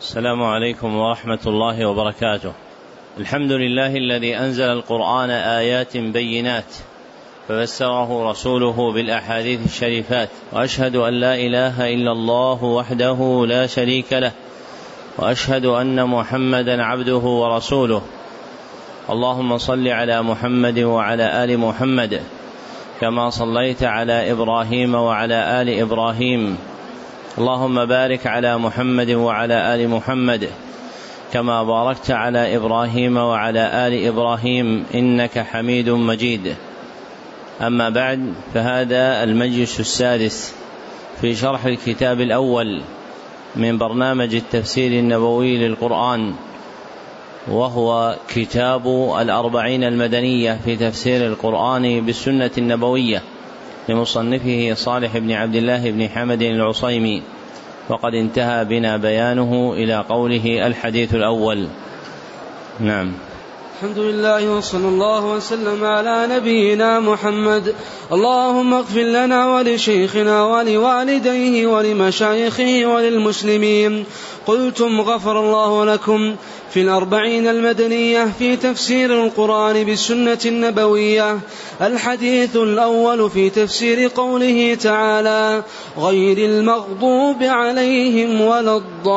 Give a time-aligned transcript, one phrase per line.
[0.00, 2.52] السلام عليكم ورحمة الله وبركاته.
[3.18, 6.64] الحمد لله الذي أنزل القرآن آيات بينات
[7.48, 14.32] ففسره رسوله بالأحاديث الشريفات وأشهد أن لا إله إلا الله وحده لا شريك له
[15.18, 18.02] وأشهد أن محمدا عبده ورسوله
[19.10, 22.22] اللهم صل على محمد وعلى آل محمد
[23.00, 26.58] كما صليت على إبراهيم وعلى آل إبراهيم
[27.38, 30.48] اللهم بارك على محمد وعلى آل محمد
[31.32, 36.54] كما باركت على إبراهيم وعلى آل إبراهيم إنك حميد مجيد.
[37.62, 40.54] أما بعد فهذا المجلس السادس
[41.20, 42.82] في شرح الكتاب الأول
[43.56, 46.34] من برنامج التفسير النبوي للقرآن
[47.48, 48.86] وهو كتاب
[49.20, 53.22] الأربعين المدنية في تفسير القرآن بالسنة النبوية.
[53.88, 57.22] لمصنفه صالح بن عبد الله بن حمد العصيمي.
[57.88, 61.66] وقد انتهى بنا بيانه إلى قوله الحديث الأول.
[62.80, 63.12] نعم.
[63.82, 67.74] الحمد لله وصلى الله وسلم على نبينا محمد.
[68.12, 74.04] اللهم اغفر لنا ولشيخنا ولوالديه ولمشايخه وللمسلمين.
[74.46, 76.36] قلتم غفر الله لكم.
[76.70, 81.38] في الأربعين المدنية في تفسير القرآن بالسنة النبوية.
[81.82, 85.62] الحديث الأول في تفسير قوله تعالى
[85.98, 89.08] غير المغضوب عليهم ولا الضالين.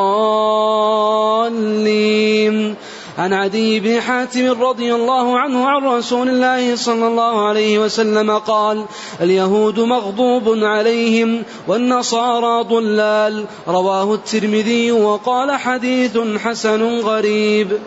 [3.18, 8.84] عن عدي بن حاتم رضي الله عنه عن رسول الله صلى الله عليه وسلم قال
[9.20, 13.46] اليهود مغضوب عليهم والنصارى ضلال.
[13.68, 17.78] رواه الترمذي وقال حديث حسن غريب.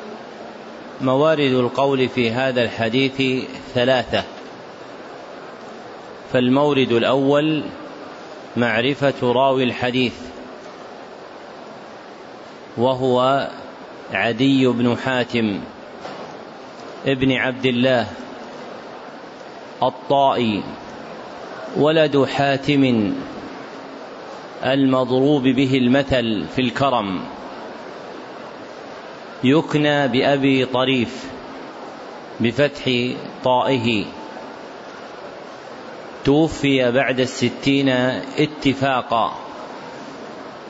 [1.01, 4.23] موارد القول في هذا الحديث ثلاثة.
[6.33, 7.63] فالمورد الأول
[8.57, 10.13] معرفة راوي الحديث
[12.77, 13.47] وهو
[14.13, 15.59] عدي بن حاتم
[17.05, 18.07] ابن عبد الله
[19.83, 20.63] الطائي
[21.77, 23.13] ولد حاتم
[24.63, 27.21] المضروب به المثل في الكرم.
[29.43, 31.25] يكنى بأبي طريف
[32.39, 32.83] بفتح
[33.43, 34.05] طائه.
[36.25, 39.35] توفي بعد الستين اتفاقا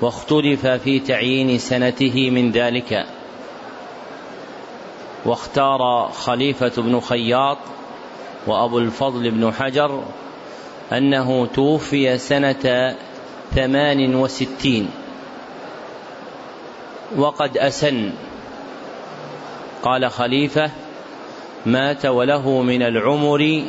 [0.02, 3.06] واختلف في تعيين سنته من ذلك.
[5.26, 7.58] واختار خليفة بن خياط
[8.48, 10.04] وأبو الفضل بن حجر
[10.92, 12.96] أنه توفي سنة
[13.56, 14.90] ثمان وستين.
[17.18, 18.12] وقد أسن.
[19.84, 20.70] قال خليفة
[21.66, 23.64] مات وله من العمر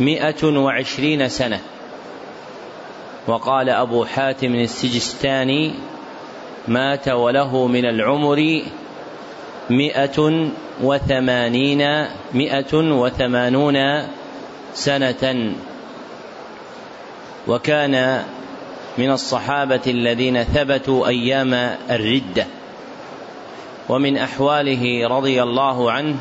[0.00, 1.60] مئة وعشرين سنة.
[3.26, 5.74] وقال أبو حاتم السجستاني
[6.68, 8.62] مات وله من العمر
[9.72, 10.48] مئة
[10.82, 13.76] وثمانين مئة وثمانون
[14.74, 15.52] سنة.
[17.48, 18.22] وكان
[18.98, 21.54] من الصحابة الذين ثبتوا أيام
[21.90, 22.46] الردة
[23.88, 26.16] ومن أحواله رضي الله عنه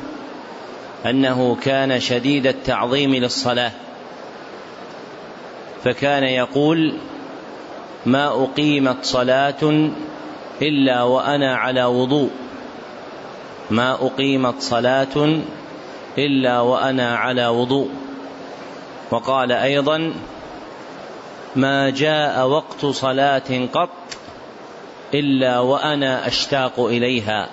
[1.06, 3.72] أنه كان شديد التعظيم للصلاة.
[5.84, 6.94] فكان يقول
[8.06, 9.90] ما أقيمت صلاة
[10.62, 12.30] إلا وأنا على وضوء.
[13.72, 15.42] ما أقيمت صلاة
[16.18, 17.90] إلا وأنا على وضوء.
[19.12, 20.14] وقال أيضا
[21.56, 23.90] ما جاء وقت صلاة قط
[25.14, 27.50] إلا وأنا أشتاق إليها.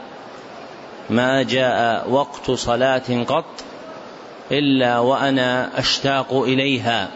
[1.11, 3.65] ما جاء وقت صلاة قط
[4.53, 7.09] إلا وأنا أشتاق إليها.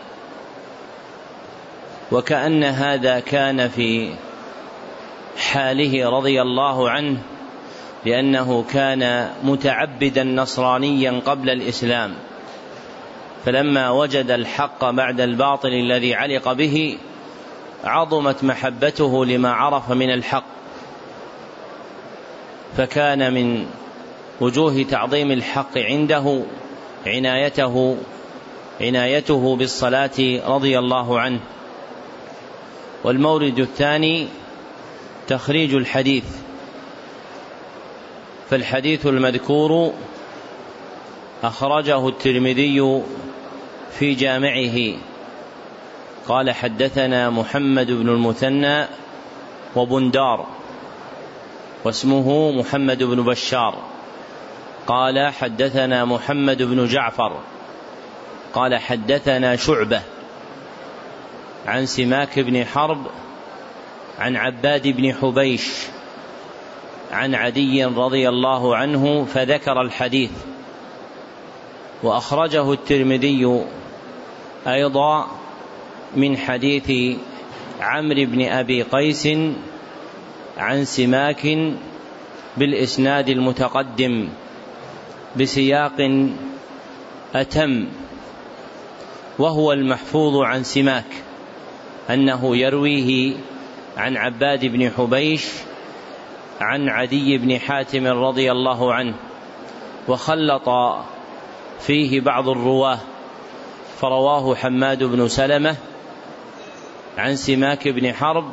[2.12, 4.14] وكأن هذا كان في
[5.38, 7.18] حاله رضي الله عنه
[8.06, 12.14] لأنه كان متعبدا نصرانيا قبل الإسلام
[13.44, 16.98] فلما وجد الحق بعد الباطل الذي علق به
[17.84, 20.44] عظمت محبته لما عرف من الحق.
[22.76, 23.66] فكان من
[24.40, 26.42] وجوه تعظيم الحق عنده
[27.06, 27.96] عنايته
[28.80, 31.40] عنايته بالصلاة رضي الله عنه.
[33.04, 34.28] والمورد الثاني
[35.28, 36.24] تخريج الحديث.
[38.52, 39.92] فالحديث المذكور
[41.44, 43.02] أخرجه الترمذي
[43.98, 44.98] في جامعه.
[46.28, 48.86] قال حدثنا محمد بن المثنى
[49.76, 50.46] وبندار
[51.84, 53.78] واسمه محمد بن بشار.
[54.86, 57.40] قال حدثنا محمد بن جعفر
[58.54, 60.02] قال حدثنا شعبة
[61.66, 63.06] عن سماك بن حرب
[64.18, 65.68] عن عباد بن حبيش
[67.12, 70.30] عن عدي رضي الله عنه فذكر الحديث.
[72.02, 73.64] وأخرجه الترمذي
[74.66, 75.26] أيضا
[76.16, 77.18] من حديث
[77.80, 79.28] عمرو بن أبي قيس
[80.58, 81.58] عن سماك
[82.56, 84.28] بالإسناد المتقدم
[85.36, 86.28] بسياق
[87.34, 87.86] أتم
[89.38, 91.12] وهو المحفوظ عن سماك
[92.10, 93.34] أنه يرويه
[93.96, 95.46] عن عباد بن حبيش
[96.62, 99.14] عن عدي بن حاتم رضي الله عنه
[100.08, 100.68] وخلط
[101.80, 102.98] فيه بعض الرواة
[103.98, 105.76] فرواه حماد بن سلمة
[107.18, 108.44] عن سماك بن حرب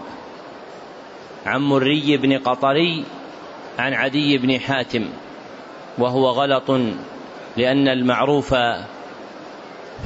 [1.45, 3.05] عن مري بن قطري
[3.79, 5.05] عن عدي بن حاتم
[5.97, 6.71] وهو غلط
[7.57, 8.53] لأن المعروف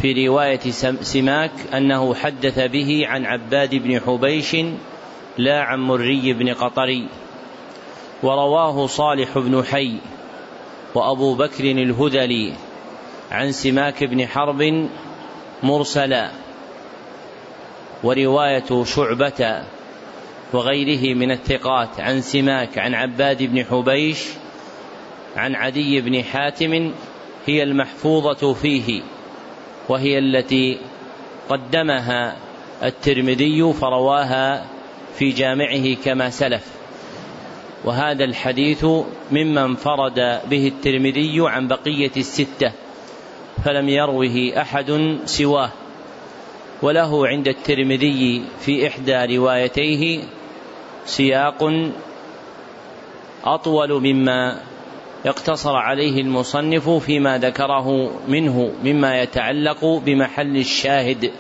[0.02, 0.72] في رواية
[1.02, 4.56] سماك أنه حدث به عن عباد بن حبيش
[5.38, 7.08] لا عن مري بن قطري.
[8.24, 9.98] ورواه صالح بن حي
[10.96, 12.54] وأبو بكر الهذلي
[13.32, 14.90] عن سماك بن حرب
[15.64, 16.32] مرسلا
[18.04, 19.64] ورواية شعبة
[20.54, 24.24] وغيره من الثقات عن سماك عن عباد بن حبيش
[25.36, 26.92] عن عدي بن حاتم
[27.46, 29.02] هي المحفوظة فيه
[29.90, 30.80] وهي التي
[31.50, 32.36] قدمها
[32.84, 34.66] الترمذي فرواها
[35.16, 36.73] في جامعه كما سلف.
[37.84, 38.86] وهذا الحديث
[39.32, 42.72] مما انفرد به الترمذي عن بقية الستة
[43.66, 45.70] فلم يروه أحد سواه.
[46.82, 50.24] وله عند الترمذي في إحدى روايتيه
[51.06, 51.72] سياق
[53.46, 54.60] أطول مما
[55.26, 61.32] اقتصر عليه المصنف فيما ذكره منه مما يتعلق بمحل الشاهد.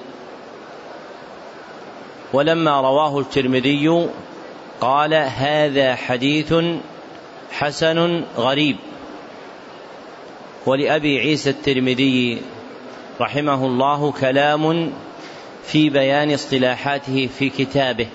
[2.34, 4.10] ولما رواه الترمذي
[4.84, 6.54] قال هذا حديث
[7.52, 8.76] حسن غريب.
[10.66, 12.42] ولأبي عيسى الترمذي
[13.22, 14.94] رحمه الله كلام
[15.64, 18.08] في بيان اصطلاحاته في كتابه.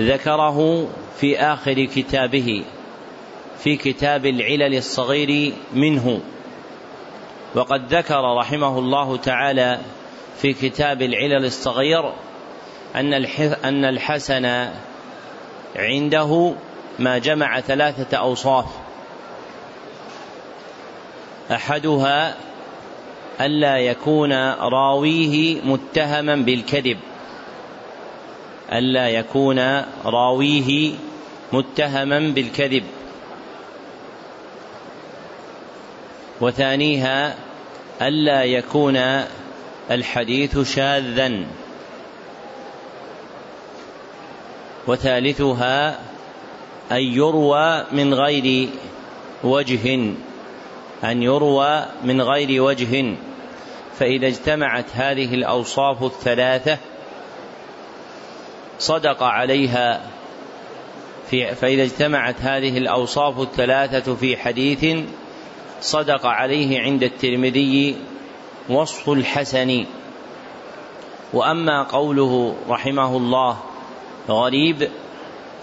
[0.00, 0.88] ذكره
[1.20, 2.64] في آخر كتابه
[3.58, 6.20] في كتاب العلل الصغير منه.
[7.54, 9.80] وقد ذكر رحمه الله تعالى
[10.40, 12.12] في كتاب العلل الصغير
[13.64, 14.68] أن الحسن
[15.76, 16.54] عنده
[16.98, 18.66] ما جمع ثلاثة أوصاف.
[21.52, 22.34] أحدها
[23.40, 26.98] ألا يكون راويه متهما بالكذب.
[28.72, 29.58] ألا يكون
[30.04, 30.94] راويه
[31.52, 32.84] متهما بالكذب.
[36.40, 37.34] وثانيها
[38.02, 39.24] ألا يكون
[39.90, 41.44] الحديث شاذا.
[44.86, 45.98] وثالثها
[46.92, 48.68] أن يروى من غير
[49.44, 49.94] وجه
[51.04, 53.14] أن يروى من غير وجه.
[53.98, 56.78] فإذا اجتمعت هذه الأوصاف الثلاثة
[58.78, 60.00] صدق عليها
[61.30, 64.98] في فإذا اجتمعت هذه الأوصاف الثلاثة في حديث
[65.80, 67.96] صدق عليه عند الترمذي
[68.68, 69.84] وصف الحسن.
[71.32, 73.58] وأما قوله رحمه الله
[74.28, 74.88] غريب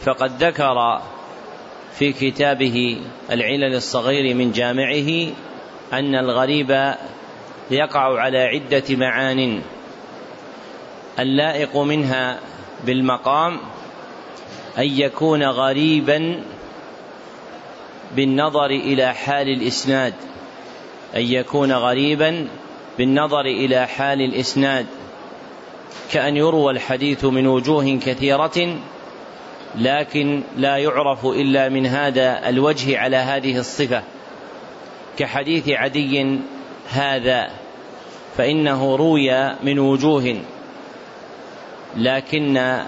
[0.02, 1.02] فقد ذكر
[1.94, 3.02] في كتابه
[3.32, 5.34] العلل الصغير من جامعه
[5.94, 6.96] أن الغريب
[7.72, 9.62] يقع على عدة معان
[11.20, 12.40] اللائق منها
[12.86, 13.60] بالمقام
[14.78, 16.44] أن يكون غريبا
[18.16, 20.14] بالنظر إلى حال الإسناد
[21.16, 22.48] أن يكون غريبا
[22.98, 24.86] بالنظر إلى حال الإسناد.
[26.12, 28.78] كأن يروى الحديث من وجوه كثيرة
[29.76, 34.04] لكن لا يعرف إلا من هذا الوجه على هذه الصفة.
[35.18, 36.40] كحديث عدي
[36.90, 37.50] هذا
[38.38, 40.36] فإنه روي من وجوه
[41.96, 42.82] لكن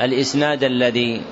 [0.00, 1.22] الإسناد الذي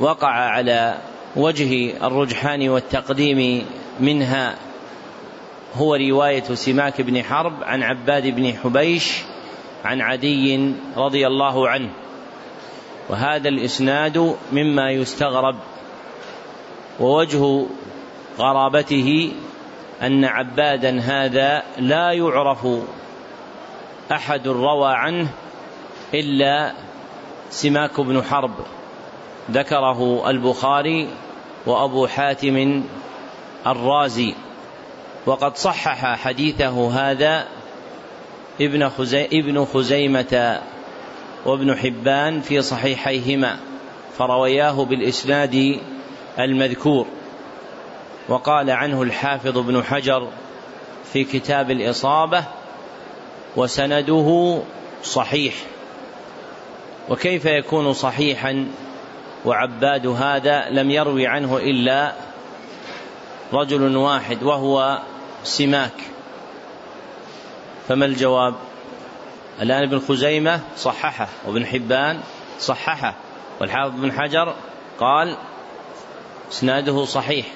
[0.00, 0.98] وقع على
[1.36, 3.66] وجه الرجحان والتقديم
[4.00, 4.54] منها
[5.76, 9.22] هو رواية سماك بن حرب عن عباد بن حبيش
[9.84, 11.90] عن عدي رضي الله عنه.
[13.08, 15.56] وهذا الإسناد مما يستغرب.
[17.00, 17.66] ووجه
[18.38, 19.32] غرابته
[20.02, 22.66] أن عبادا هذا لا يعرف
[24.12, 25.28] أحد روى عنه
[26.14, 26.72] إلا
[27.50, 28.54] سماك بن حرب.
[29.50, 31.08] ذكره البخاري
[31.66, 32.82] وأبو حاتم
[33.66, 34.34] الرازي.
[35.26, 37.46] وقد صحح حديثه هذا
[38.60, 40.60] ابن, خزي ابن خزيمة
[41.46, 43.56] وابن حبان في صحيحيهما
[44.18, 45.80] فروياه بالإسناد
[46.38, 47.06] المذكور.
[48.28, 50.28] وقال عنه الحافظ ابن حجر
[51.12, 52.44] في كتاب الإصابة
[53.56, 54.60] وسنده
[55.04, 55.54] صحيح.
[57.08, 58.66] وكيف يكون صحيحا
[59.44, 62.12] وعباد هذا لم يروي عنه إلا
[63.52, 64.98] رجل واحد وهو
[65.44, 66.00] سماك.
[67.88, 68.54] فما الجواب؟
[69.62, 72.20] الآن ابن خزيمة صححه وابن حبان
[72.60, 73.14] صححه
[73.60, 74.54] والحافظ بن حجر
[75.00, 75.36] قال
[76.52, 77.46] إسناده صحيح.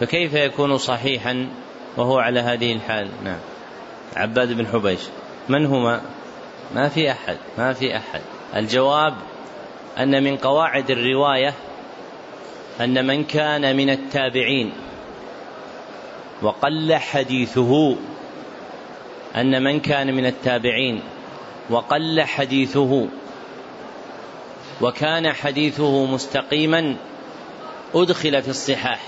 [0.00, 1.48] فكيف يكون صحيحا
[1.96, 3.38] وهو على هذه الحال؟ نعم.
[4.16, 5.00] عباد بن حبيش
[5.48, 6.02] من هما؟
[6.74, 8.20] ما في أحد ما في أحد.
[8.56, 9.14] الجواب
[9.98, 11.54] أن من قواعد الرواية
[12.80, 14.72] أن من كان من التابعين
[16.42, 17.96] وقل حديثه
[19.36, 21.00] أن من كان من التابعين
[21.70, 23.06] وقل حديثه
[24.80, 26.96] وكان حديثه مستقيما
[27.94, 29.00] أدخل في الصحاح.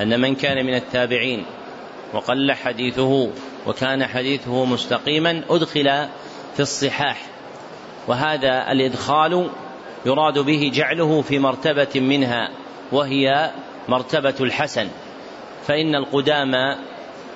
[0.00, 1.44] أن من كان من التابعين
[2.12, 3.30] وقل حديثه
[3.66, 6.08] وكان حديثه مستقيما أدخل
[6.54, 7.22] في الصحاح.
[8.08, 9.50] وهذا الإدخال
[10.06, 12.61] يراد به جعله في مرتبة منها.
[12.92, 13.50] وهي
[13.88, 14.88] مرتبة الحسن
[15.66, 16.76] فإن القدامى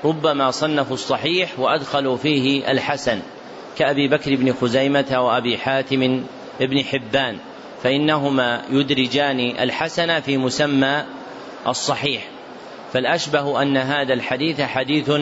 [0.04, 3.20] ربما صنفوا الصحيح وأدخلوا فيه الحسن
[3.78, 6.24] كأبي بكر بن خزيمة وأبي حاتم
[6.60, 7.38] بن حبان
[7.82, 11.04] فإنهما يدرجان الحسن في مسمى
[11.66, 12.28] الصحيح.
[12.92, 15.12] فالأشبه أن هذا الحديث حديث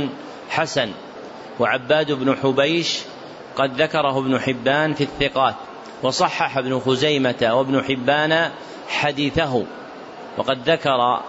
[0.50, 0.90] حسن
[1.60, 2.98] وعباد بن حبيش
[3.56, 5.54] قد ذكره ابن حبان في الثقات
[6.02, 8.50] وصحح ابن خزيمة وابن حبان
[8.88, 9.64] حديثه.
[10.38, 11.20] وقد ذكر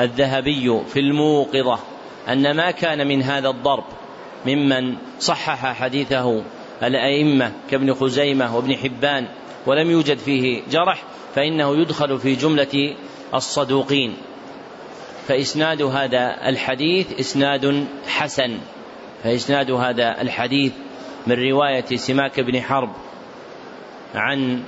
[0.00, 1.78] الذهبي في الموقظة
[2.28, 3.84] أن ما كان من هذا الضرب
[4.46, 6.42] ممن صحح حديثه
[6.82, 9.28] الأئمة كابن خزيمة وابن حبان
[9.66, 11.02] ولم يوجد فيه جرح
[11.34, 12.96] فإنه يدخل في جملة
[13.34, 14.16] الصدوقين.
[15.28, 18.58] فإسناد هذا الحديث إسناد حسن.
[19.22, 20.72] فإسناد هذا الحديث
[21.26, 22.90] من رواية سماك بن حرب
[24.14, 24.62] عن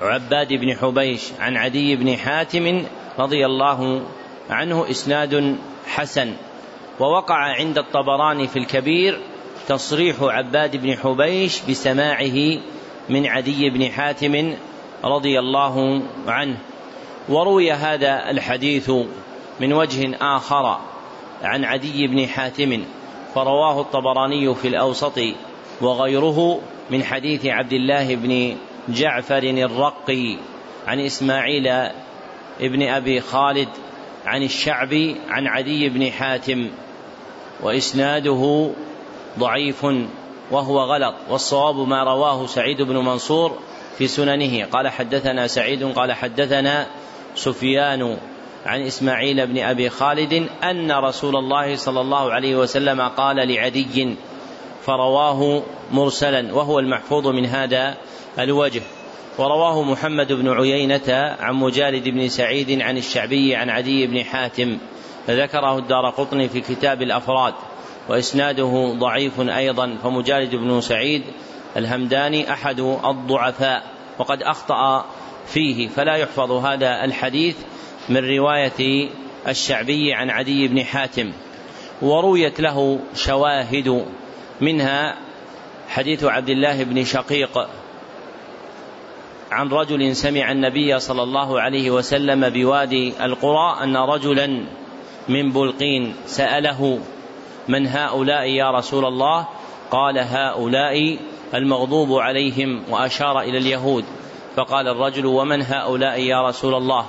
[0.00, 2.84] عباد بن حبيش عن عدي بن حاتم
[3.18, 4.02] رضي الله
[4.50, 6.32] عنه إسناد حسن.
[7.00, 9.20] ووقع عند الطبراني في الكبير
[9.68, 12.58] تصريح عباد بن حبيش بسماعه
[13.08, 14.54] من عدي بن حاتم
[15.04, 16.58] رضي الله عنه.
[17.28, 18.90] وروي هذا الحديث
[19.60, 20.78] من وجه آخر
[21.42, 22.84] عن عدي بن حاتم
[23.34, 25.18] فرواه الطبراني في الأوسط
[25.80, 26.60] وغيره
[26.90, 28.56] من حديث عبد الله بن
[28.88, 30.36] جعفر الرقي
[30.86, 31.68] عن إسماعيل
[32.60, 33.68] ابن أبي خالد
[34.26, 36.68] عن الشعبي عن عدي بن حاتم
[37.62, 38.70] وإسناده
[39.38, 39.86] ضعيف
[40.50, 43.58] وهو غلط والصواب ما رواه سعيد بن منصور
[43.98, 44.64] في سننه.
[44.64, 46.86] قال حدثنا سعيد قال حدثنا
[47.34, 48.16] سفيان
[48.66, 54.16] عن إسماعيل بن أبي خالد أن رسول الله صلى الله عليه وسلم قال لعدي
[54.82, 55.62] فرواه
[55.92, 57.96] مرسلا وهو المحفوظ من هذا
[58.38, 58.82] الوجه
[59.38, 64.78] ورواه محمد بن عيينة عن مجالد بن سعيد عن الشعبي عن عدي بن حاتم.
[65.28, 67.54] ذكره الدار قطني في كتاب الأفراد.
[68.08, 69.96] وإسناده ضعيف أيضا.
[70.02, 71.22] فمجالد بن سعيد
[71.76, 73.82] الهمداني أحد الضعفاء.
[74.18, 75.04] وقد أخطأ
[75.46, 75.88] فيه.
[75.88, 77.56] فلا يحفظ هذا الحديث
[78.08, 79.10] من رواية
[79.48, 81.32] الشعبي عن عدي بن حاتم.
[82.02, 84.04] ورويت له شواهد
[84.60, 85.16] منها
[85.88, 87.68] حديث عبد الله بن شقيق
[89.50, 94.66] عن رجل سمع النبي صلى الله عليه وسلم بوادي القرى أن رجلا
[95.28, 96.98] من بلقين سأله
[97.68, 99.46] من هؤلاء يا رسول الله؟
[99.90, 101.18] قال هؤلاء
[101.54, 104.04] المغضوب عليهم وأشار إلى اليهود.
[104.56, 107.06] فقال الرجل ومن هؤلاء يا رسول الله؟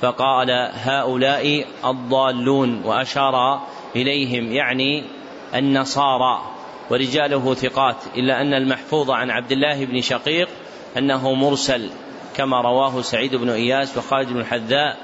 [0.00, 3.60] فقال هؤلاء الضالون وأشار
[3.96, 5.04] إليهم يعني
[5.54, 6.42] النصارى
[6.90, 10.48] ورجاله ثقات إلا أن المحفوظ عن عبد الله بن شقيق
[10.96, 11.90] أنه مرسل
[12.36, 14.96] كما رواه سعيد بن إياس وخالد بن الحذاء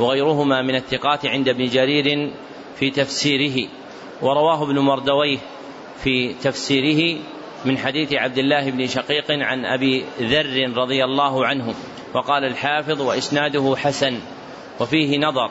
[0.00, 2.32] وغيرهما من الثقات عند ابن جرير
[2.76, 3.68] في تفسيره
[4.22, 5.38] ورواه ابن مردويه
[6.04, 7.20] في تفسيره
[7.64, 11.74] من حديث عبد الله بن شقيق عن أبي ذر رضي الله عنه
[12.14, 14.18] وقال الحافظ وإسناده حسن
[14.80, 15.50] وفيه نظر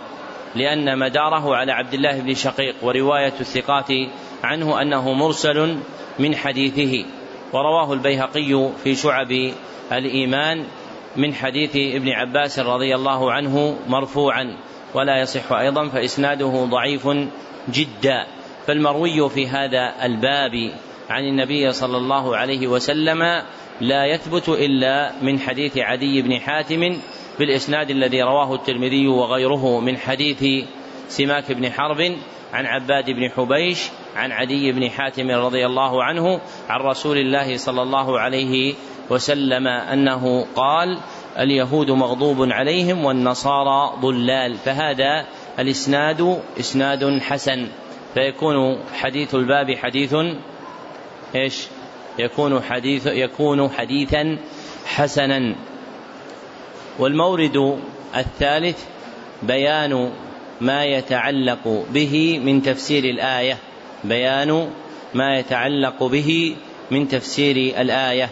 [0.56, 3.90] لأن مداره على عبد الله بن شقيق ورواية الثقات
[4.44, 5.78] عنه أنه مرسل
[6.20, 7.06] من حديثه.
[7.54, 9.52] ورواه البيهقي في شعب
[9.92, 10.66] الإيمان
[11.16, 14.58] من حديث ابن عباس رضي الله عنه مرفوعا
[14.94, 17.08] ولا يصح أيضا فإسناده ضعيف
[17.70, 18.28] جدا.
[18.68, 20.72] فالمروي في هذا الباب
[21.10, 23.44] عن النبي صلى الله عليه وسلم
[23.82, 26.98] لا يثبت إلا من حديث عدي بن حاتم
[27.40, 30.66] بالإسناد الذي رواه الترمذي وغيره من حديث
[31.08, 32.16] سماك بن حرب
[32.54, 37.82] عن عباد بن حبيش عن عدي بن حاتم رضي الله عنه عن رسول الله صلى
[37.82, 38.74] الله عليه
[39.10, 40.98] وسلم أنه قال
[41.40, 45.26] اليهود مغضوب عليهم والنصارى ضلال فهذا
[45.60, 47.68] الإسناد إسناد حسن.
[48.14, 50.16] فيكون حديث الباب حديث
[51.36, 51.68] إيش؟
[52.20, 54.38] يكون حديث يكون حديثا
[54.86, 55.56] حسنا.
[57.00, 57.80] والمورد
[58.18, 58.84] الثالث
[59.44, 60.12] بيان
[60.62, 63.58] ما يتعلق به من تفسير الآية.
[64.04, 64.70] بيان
[65.14, 66.56] ما يتعلق به
[66.92, 68.30] من تفسير الآية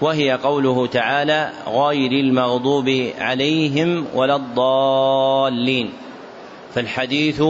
[0.00, 5.92] وهي قوله تعالى غير المغضوب عليهم ولا الضالين
[6.74, 7.42] فالحديث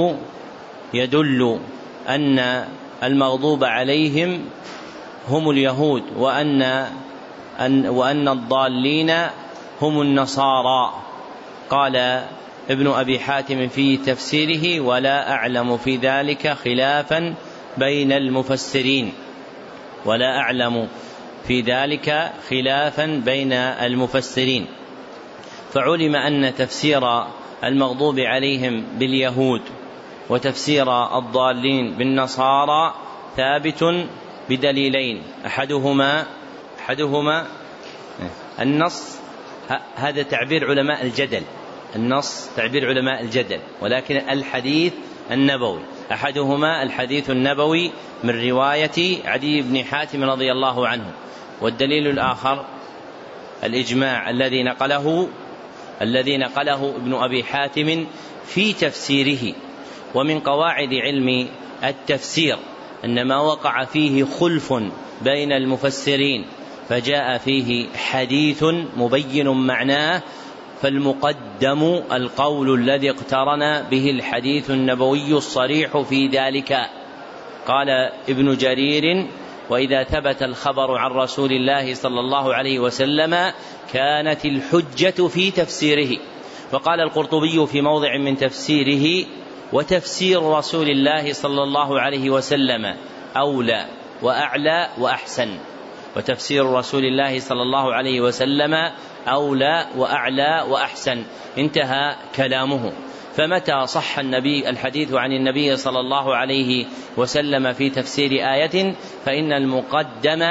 [0.95, 1.59] يدل
[2.09, 2.65] أن
[3.03, 4.45] المغضوب عليهم
[5.29, 6.63] هم اليهود وأن
[7.61, 9.13] أن وأن الضالين
[9.83, 10.93] هم النصارى.
[11.71, 12.25] قال
[12.71, 17.35] ابن أبي حاتم في تفسيره ولا أعلم في ذلك خلافا
[17.79, 19.13] بين المفسرين
[20.05, 20.89] ولا أعلم
[21.47, 24.67] في ذلك خلافا بين المفسرين.
[25.73, 27.25] فعلم أن تفسير
[27.65, 29.63] المغضوب عليهم باليهود
[30.29, 32.95] وتفسير الضالين بالنصارى
[33.37, 34.07] ثابت
[34.49, 35.23] بدليلين.
[35.47, 36.27] أحدهما
[36.81, 37.47] أحدهما
[38.61, 39.19] النص
[39.97, 41.43] هذا تعبير علماء الجدل.
[41.97, 44.93] النص تعبير علماء الجدل ولكن الحديث
[45.31, 45.81] النبوي.
[46.13, 47.91] أحدهما الحديث النبوي
[48.25, 51.11] من رواية عدي بن حاتم رضي الله عنه
[51.61, 52.65] والدليل الآخر
[53.65, 55.29] الإجماع الذي نقله
[56.03, 58.07] الذي نقله ابن أبي حاتم
[58.47, 59.55] في تفسيره
[60.15, 61.49] ومن قواعد علم
[61.85, 62.59] التفسير
[63.05, 64.73] أن ما وقع فيه خلف
[65.23, 66.47] بين المفسرين
[66.89, 68.65] فجاء فيه حديث
[68.97, 70.23] مبين معناه
[70.83, 76.91] فالمقدم القول الذي اقترن به الحديث النبوي الصريح في ذلك.
[77.67, 77.89] قال
[78.29, 79.27] ابن جرير
[79.71, 83.53] وإذا ثبت الخبر عن رسول الله صلى الله عليه وسلم
[83.93, 86.19] كانت الحجة في تفسيره.
[86.73, 89.27] وقال القرطبي في موضع من تفسيره
[89.73, 92.95] وتفسير رسول الله صلى الله عليه وسلم
[93.37, 93.87] أولى
[94.23, 95.49] واعلى وأحسن.
[96.17, 98.91] وتفسير رسول الله صلى الله عليه وسلم
[99.29, 101.25] أولى وأعلى وأحسن.
[101.59, 102.93] انتهى كلامه.
[103.37, 108.95] فمتى صح النبي الحديث عن النبي صلى الله عليه وسلم في تفسير آية؟
[109.25, 110.43] فإن المقدم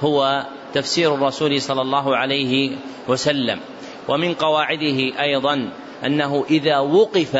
[0.00, 2.76] هو تفسير الرسول صلى الله عليه
[3.08, 3.60] وسلم.
[4.08, 5.70] ومن قواعده أيضا
[6.06, 7.36] أنه إذا وقف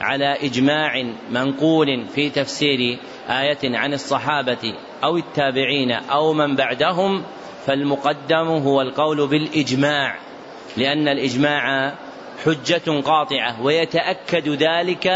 [0.00, 2.98] على إجماع منقول في تفسير
[3.28, 7.22] آية عن الصحابة أو التابعين أو من بعدهم
[7.66, 10.18] فالمقدم هو القول بالإجماع
[10.76, 11.94] لأن الإجماع
[12.44, 15.10] حجة قاطعة ويتأكد ذلك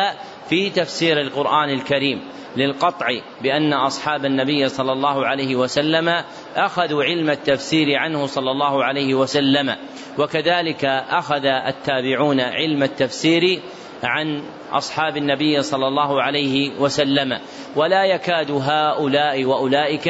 [0.49, 2.21] في تفسير القرآن الكريم
[2.57, 3.07] للقطع
[3.43, 6.25] بأن أصحاب النبي صلى الله عليه وسلم
[6.57, 9.77] أخذوا علم التفسير عنه صلى الله عليه وسلم
[10.19, 13.61] وكذلك أخذ التابعون علم التفسير
[14.03, 17.39] عن أصحاب النبي صلى الله عليه وسلم.
[17.77, 20.09] ولا يكاد هؤلاء وأولئك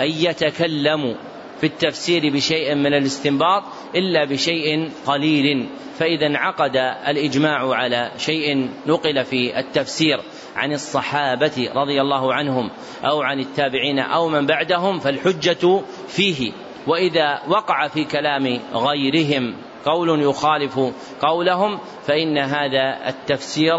[0.00, 1.14] أن يتكلموا
[1.60, 3.62] في التفسير بشيء من الاستنباط
[3.94, 5.68] إلا بشيء قليل.
[5.98, 6.76] فإذا انعقد
[7.08, 10.20] الإجماع على شيء نقل في التفسير
[10.56, 12.70] عن الصحابة رضي الله عنهم
[13.04, 16.52] أو عن التابعين أو من بعدهم فالحجة فيه.
[16.86, 20.80] وإذا وقع في كلام غيرهم قول يخالف
[21.20, 23.76] قولهم فإن هذا التفسير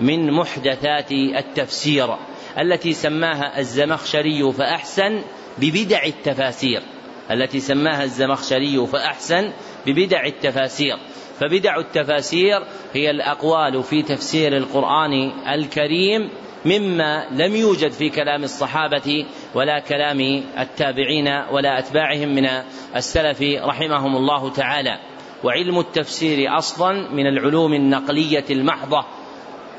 [0.00, 2.16] من محدثات التفسير
[2.58, 5.22] التي سماها الزمخشري فأحسن
[5.58, 6.82] ببدع التفاسير.
[7.30, 9.52] التي سماها الزمخشري فأحسن
[9.86, 10.96] ببدع التفاسير.
[11.40, 16.30] فبدع التفاسير هي الأقوال في تفسير القرآن الكريم
[16.64, 22.48] مما لم يوجد في كلام الصحابة ولا كلام التابعين ولا أتباعهم من
[22.96, 24.98] السلف رحمهم الله تعالى.
[25.44, 29.04] وعلم التفسير أصلا من العلوم النقلية المحضة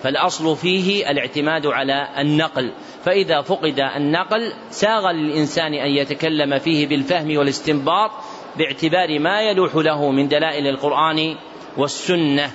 [0.04, 2.72] فالأصل فيه الاعتماد على النقل.
[3.04, 8.12] فإذا فقد النقل ساغ للإنسان أن يتكلم فيه بالفهم والاستنباط
[8.58, 11.36] باعتبار ما يلوح له من دلائل القرآن
[11.78, 12.52] والسنة.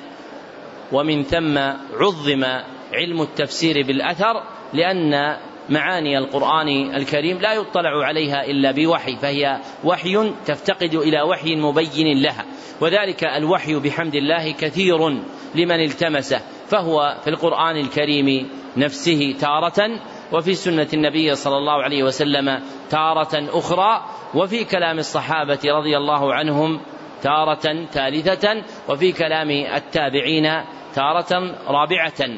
[0.93, 1.59] ومن ثم
[2.01, 2.45] عظم
[2.93, 5.37] علم التفسير بالأثر لأن
[5.69, 12.45] معاني القرآن الكريم لا يطلع عليها إلا بوحي فهي وحي تفتقد إلى وحي مبين لها
[12.81, 15.09] وذلك الوحي بحمد الله كثير
[15.55, 20.01] لمن التمسه فهو في القرآن الكريم نفسه تارة
[20.33, 26.81] وفي سنة النبي صلى الله عليه وسلم تارة أخرى وفي كلام الصحابة رضي الله عنهم
[27.23, 30.63] تارة ثالثة وفي كلام التابعين
[30.95, 32.29] تارة رابعة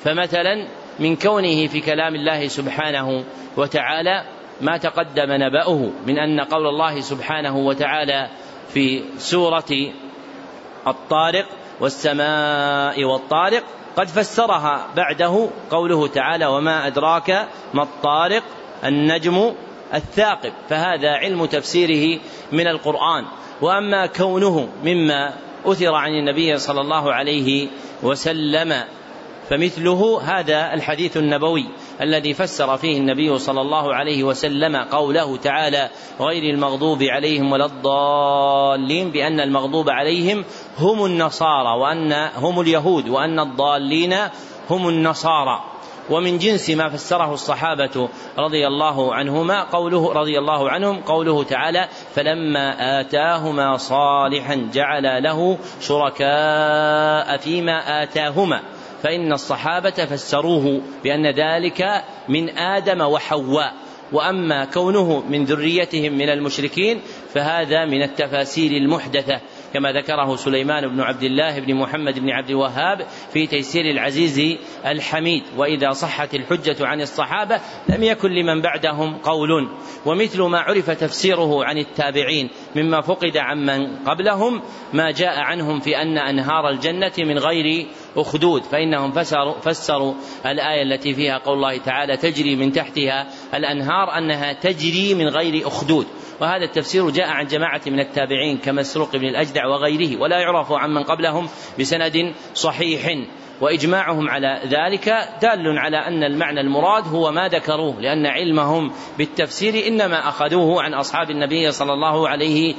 [0.00, 0.68] فمثلا
[0.98, 3.24] من كونه في كلام الله سبحانه
[3.56, 4.24] وتعالى
[4.60, 8.28] ما تقدم نبأه من أن قول الله سبحانه وتعالى
[8.74, 9.92] في سورة
[10.86, 11.46] الطارق
[11.80, 13.62] والسماء والطارق
[13.96, 18.42] قد فسرها بعده قوله تعالى وما أدراك ما الطارق
[18.84, 19.52] النجم
[19.94, 22.20] الثاقب فهذا علم تفسيره
[22.52, 23.24] من القرآن.
[23.60, 25.32] وأما كونه مما
[25.66, 27.68] أثر عن النبي صلى الله عليه
[28.02, 28.84] وسلم
[29.52, 31.66] فمثله هذا الحديث النبوي
[32.00, 39.10] الذي فسر فيه النبي صلى الله عليه وسلم قوله تعالى غير المغضوب عليهم ولا الضالين
[39.10, 40.44] بأن المغضوب عليهم
[40.78, 44.14] هم النصارى وأن هم اليهود وأن الضالين
[44.70, 45.64] هم النصارى.
[46.10, 53.00] ومن جنس ما فسره الصحابة رضي الله عنهما قوله رضي الله عنهم قوله تعالى فلما
[53.00, 58.62] آتاهما صالحا جعل له شركاء فيما آتاهما
[59.02, 63.74] فإن الصحابة فسروه بأن ذلك من آدم وحواء
[64.12, 67.00] وأما كونه من ذريتهم من المشركين
[67.34, 69.40] فهذا من التفاسير المحدثة
[69.74, 75.42] كما ذكره سليمان بن عبد الله بن محمد بن عبد الوهاب في تيسير العزيز الحميد.
[75.56, 79.68] وإذا صحت الحجة عن الصحابة لم يكن لمن بعدهم قول
[80.06, 86.18] ومثل ما عرف تفسيره عن التابعين مما فقد عمن قبلهم ما جاء عنهم في أن
[86.18, 88.62] أنهار الجنة من غير أخدود.
[88.62, 90.14] فإنهم فسروا, فسروا
[90.46, 96.06] الآية التي فيها قول الله تعالى تجري من تحتها الأنهار أنها تجري من غير أخدود.
[96.40, 101.48] وهذا التفسير جاء عن جماعة من التابعين كمسروق بن الأجدع وغيره ولا يعرف عمن قبلهم
[101.80, 103.26] بسند صحيح.
[103.62, 105.08] وإجماعهم على ذلك
[105.42, 111.30] دال على أن المعنى المراد هو ما ذكروه لأن علمهم بالتفسير إنما أخذوه عن أصحاب
[111.30, 112.74] النبي صلى الله عليه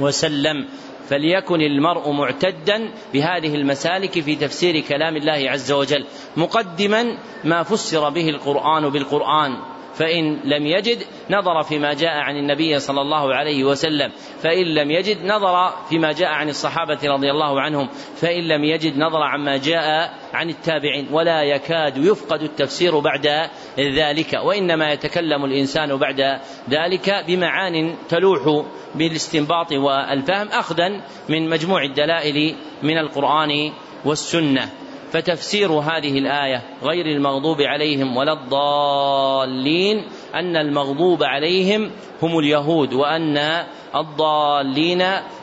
[0.00, 0.68] وسلم.
[1.08, 6.04] فليكن المرء معتدا بهذه المسالك في تفسير كلام الله عز وجل
[6.36, 9.75] مقدما ما فسر به القرآن بالقرآن.
[9.98, 10.98] فإن لم يجد
[11.30, 14.12] نظر فيما جاء عن النبي صلى الله عليه وسلم.
[14.42, 17.88] فإن لم يجد نظر فيما جاء عن الصحابة رضي الله عنهم.
[18.16, 21.08] فإن لم يجد نظر عما جاء عن التابعين.
[21.12, 24.40] ولا يكاد يفقد التفسير بعد ذلك.
[24.44, 30.88] وإنما يتكلم الإنسان بعد ذلك بمعان تلوح بالاستنباط والفهم أخذا
[31.28, 33.72] من مجموع الدلائل من القرآن
[34.04, 34.85] والسنة.
[35.12, 41.90] فتفسير هذه الآية غير المغضوب عليهم ولا الضالين أن المغضوب عليهم
[42.22, 43.64] هم اليهود وأن
[43.94, 45.02] الضالين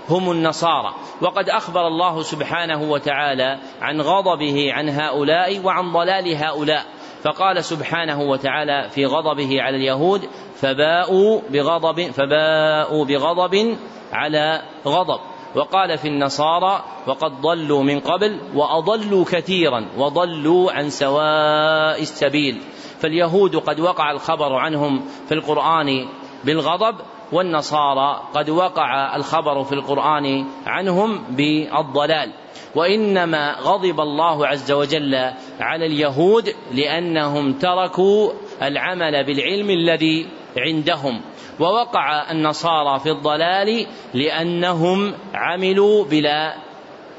[0.09, 0.93] هم النصارى.
[1.21, 6.85] وقد أخبر الله سبحانه وتعالى عن غضبه عن هؤلاء وعن ضلال هؤلاء.
[7.23, 10.21] فقال سبحانه وتعالى في غضبه على اليهود
[10.55, 13.77] فباءوا بغضب فباءوا بغضب
[14.13, 15.19] على غضب.
[15.55, 22.61] وقال في النصارى وقد ضلوا من قبل وأضلوا كثيرا وضلوا عن سواء السبيل.
[22.99, 26.05] فاليهود قد وقع الخبر عنهم في القرآن
[26.43, 26.95] بالغضب
[27.31, 32.33] والنصارى قد وقع الخبر في القرآن عنهم بالضلال.
[32.75, 35.15] وإنما غضب الله عز وجل
[35.59, 41.21] على اليهود لأنهم تركوا العمل بالعلم الذي عندهم.
[41.59, 46.55] ووقع النصارى في الضلال لأنهم عملوا بلا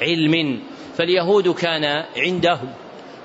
[0.02, 0.60] علم.
[0.96, 2.68] فاليهود كان عندهم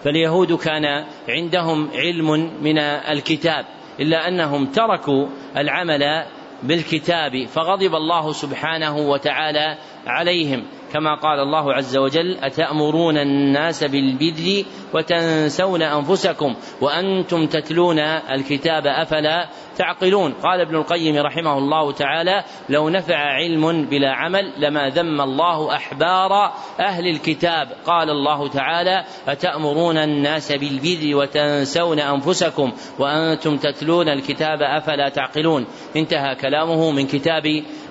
[0.03, 3.65] فاليهود كان عندهم علم من الكتاب
[3.99, 6.25] إلا أنهم تركوا العمل
[6.63, 10.63] بالكتاب فغضب الله سبحانه وتعالى عليهم.
[10.93, 20.33] كما قال الله عز وجل أتأمرون الناس بالبر وتنسون أنفسكم وأنتم تتلون الكتاب أفلا تعقلون؟
[20.33, 26.53] قال ابن القيم رحمه الله تعالى لو نفع علم بلا عمل لما ذم الله أحبار
[26.79, 27.67] أهل الكتاب.
[27.85, 36.91] قال الله تعالى أتأمرون الناس بالبر وتنسون أنفسكم وأنتم تتلون الكتاب أفلا تعقلون؟ انتهى كلامه
[36.91, 37.43] من كتاب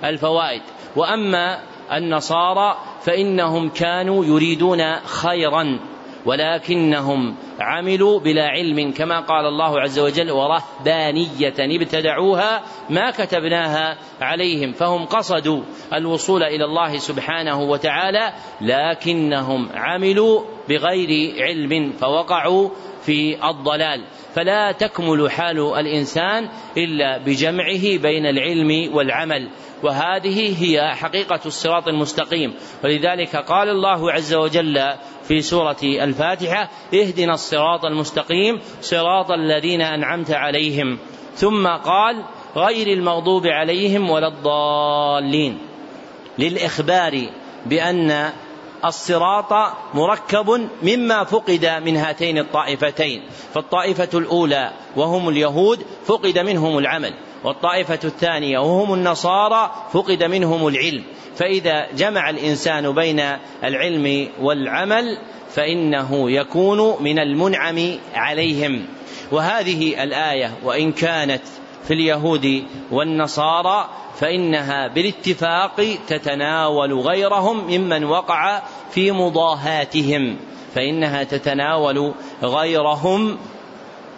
[0.03, 0.61] الفوائد.
[0.95, 1.59] وأما
[1.93, 5.79] النصارى فإنهم كانوا يريدون خيرا
[6.25, 15.05] ولكنهم عملوا بلا علم كما قال الله عز وجل ورهبانية ابتدعوها ما كتبناها عليهم فهم
[15.05, 15.61] قصدوا
[15.93, 22.69] الوصول إلى الله سبحانه وتعالى لكنهم عملوا بغير علم فوقعوا
[23.01, 24.03] في الضلال.
[24.35, 29.49] فلا تكمل حال الإنسان إلا بجمعه بين العلم والعمل.
[29.83, 32.53] وهذه هي حقيقة الصراط المستقيم.
[32.83, 40.97] ولذلك قال الله عز وجل في سورة الفاتحة اهدنا الصراط المستقيم صراط الذين أنعمت عليهم.
[41.35, 42.23] ثم قال
[42.55, 45.57] غير المغضوب عليهم ولا الضالين.
[46.37, 47.29] للإخبار
[47.65, 48.29] بأن
[48.85, 53.23] الصراط مركب مما فقد من هاتين الطائفتين.
[53.53, 57.13] فالطائفة الأولى وهم اليهود فقد منهم العمل.
[57.43, 61.03] والطائفة الثانية وهم النصارى فقد منهم العلم.
[61.35, 63.21] فإذا جمع الإنسان بين
[63.63, 65.17] العلم والعمل
[65.49, 68.85] فإنه يكون من المنعم عليهم.
[69.31, 71.41] وهذه الآية وإن كانت
[71.87, 80.37] في اليهود والنصارى فإنها بالاتفاق تتناول غيرهم ممن وقع في مضاهاتهم.
[80.75, 83.37] فإنها تتناول غيرهم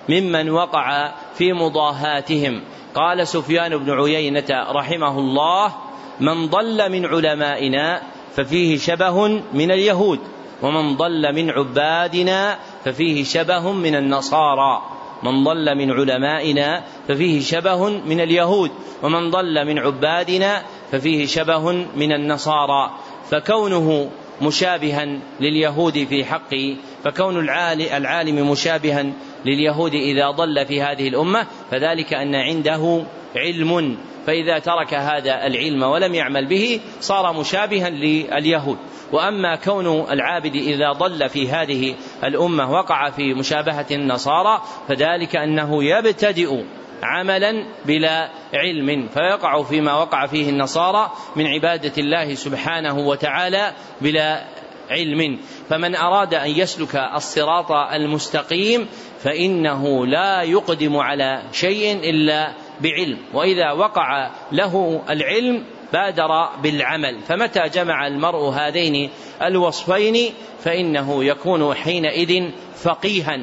[0.10, 2.62] ممن وقع في مضاهاتهم.
[2.96, 5.74] قال سفيان بن عيينة رحمه الله
[6.20, 8.02] من ضل من علمائنا
[8.36, 10.20] ففيه شبه من اليهود
[10.62, 14.82] ومن ضل من عبادنا ففيه شبه من النصارى
[15.24, 18.72] من ضل من علمائنا ففيه شبه من اليهود
[19.04, 22.92] ومن ضل من عبادنا ففيه شبه من النصارى.
[23.32, 24.10] فكونه
[24.42, 27.40] مشابها لليهود في حقه فكون
[27.80, 29.14] العالم مشابها
[29.46, 33.04] لليهود إذا ضل في هذه الأمة فذلك أن عنده
[33.36, 33.98] علم.
[34.28, 38.78] فإذا ترك هذا العلم ولم يعمل به صار مشابها لليهود.
[39.12, 46.64] وأما كون العابد إذا ضل في هذه الأمة وقع في مشابهة النصارى فذلك أنه يبتدئ
[47.04, 49.08] عملا بلا علم.
[49.08, 54.44] فيقع فيما وقع فيه النصارى من عبادة الله سبحانه وتعالى بلا
[54.92, 55.40] علم.
[55.72, 58.88] فمن أراد أن يسلك الصراط المستقيم
[59.24, 63.18] فإنه لا يقدم على شيء إلا بعلم.
[63.34, 67.20] وإذا وقع له العلم بادر بالعمل.
[67.20, 69.10] فمتى جمع المرء هذين
[69.42, 73.40] الوصفين؟ فإنه يكون حينئذ فقيها.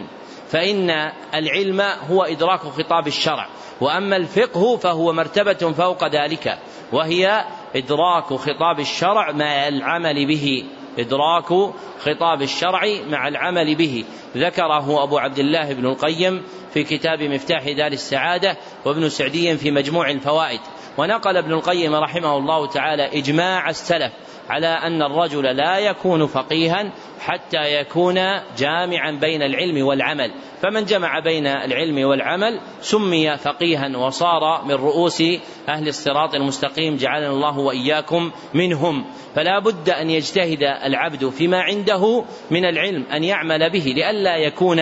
[0.49, 0.91] فإن
[1.35, 3.49] العلم هو إدراك خطاب الشرع.
[3.81, 6.59] وأما الفقه فهو مرتبة فوق ذلك.
[6.93, 7.45] وهي
[7.77, 10.65] إدراك خطاب الشرع مع العمل به.
[10.99, 14.05] إدراك خطاب الشرع مع العمل به.
[14.37, 16.43] ذكره أبو عبد الله بن القيم
[16.75, 20.61] في كتاب مفتاح دار السعادة وابن سعدي في مجموع الفوائد.
[20.99, 24.13] ونقل ابن القيم رحمه الله تعالى إجماع السلف
[24.49, 28.15] على أن الرجل لا يكون فقيها حتى يكون
[28.59, 30.33] جامعا بين العلم والعمل.
[30.63, 35.23] فمن جمع بين العلم والعمل سمي فقيها وصار من رؤوس
[35.69, 39.05] أهل الصراط المستقيم جعلنا الله وإياكم منهم.
[39.35, 44.79] فلا بد أن يجتهد العبد فيما عنده من العلم أن يعمل به لئلا يكون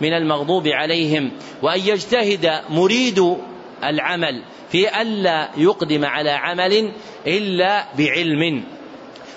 [0.00, 1.32] من المغضوب عليهم.
[1.62, 3.36] وأن يجتهد مريد
[3.84, 6.92] العمل في ألا يقدم على عمل
[7.26, 8.64] إلا بعلم.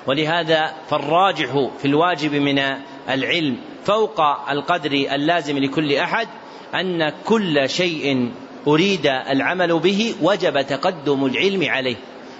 [0.08, 2.60] ولهذا فالراجح في الواجب من
[3.10, 6.27] العلم فوق القدر اللازم لكل أحد
[6.75, 8.32] أن كل شيء
[8.67, 11.95] أريد العمل به وجب تقدم العلم عليه.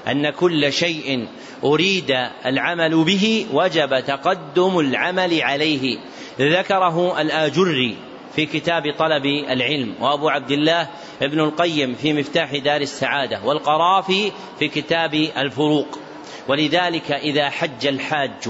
[0.08, 1.28] أن كل شيء
[1.64, 2.12] أريد
[2.46, 5.98] العمل به وجب تقدم العمل عليه.
[6.40, 7.98] ذكره الآجري
[8.36, 10.88] في كتاب طلب العلم وأبو عبد الله
[11.22, 16.00] ابن القيم في مفتاح دار السعادة والقرافي في كتاب الفروق.
[16.48, 18.50] ولذلك إذا حج الحاج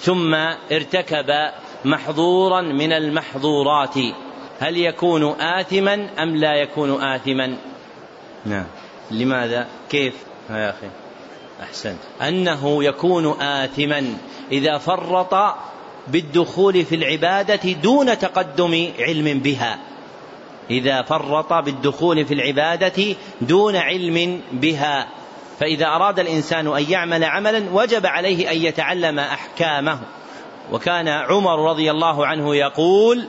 [0.00, 0.34] ثم
[0.72, 1.50] ارتكب
[1.84, 3.94] محظورا من المحظورات
[4.60, 7.56] هل يكون آثما أم لا يكون آثما؟
[8.46, 8.66] نعم.
[9.10, 10.14] لماذا؟ كيف؟
[10.50, 10.86] يا أخي
[11.62, 11.98] أحسنت.
[12.22, 14.16] أنه يكون آثما
[14.52, 15.34] إذا فرط
[16.08, 19.78] بالدخول في العبادة دون تقدم علم بها.
[20.70, 25.08] إذا فرط بالدخول في العبادة دون علم بها.
[25.60, 30.00] فإذا أراد الإنسان أن يعمل عملا وجب عليه أن يتعلم أحكامه.
[30.72, 33.24] وكان عمر رضي الله عنه يقول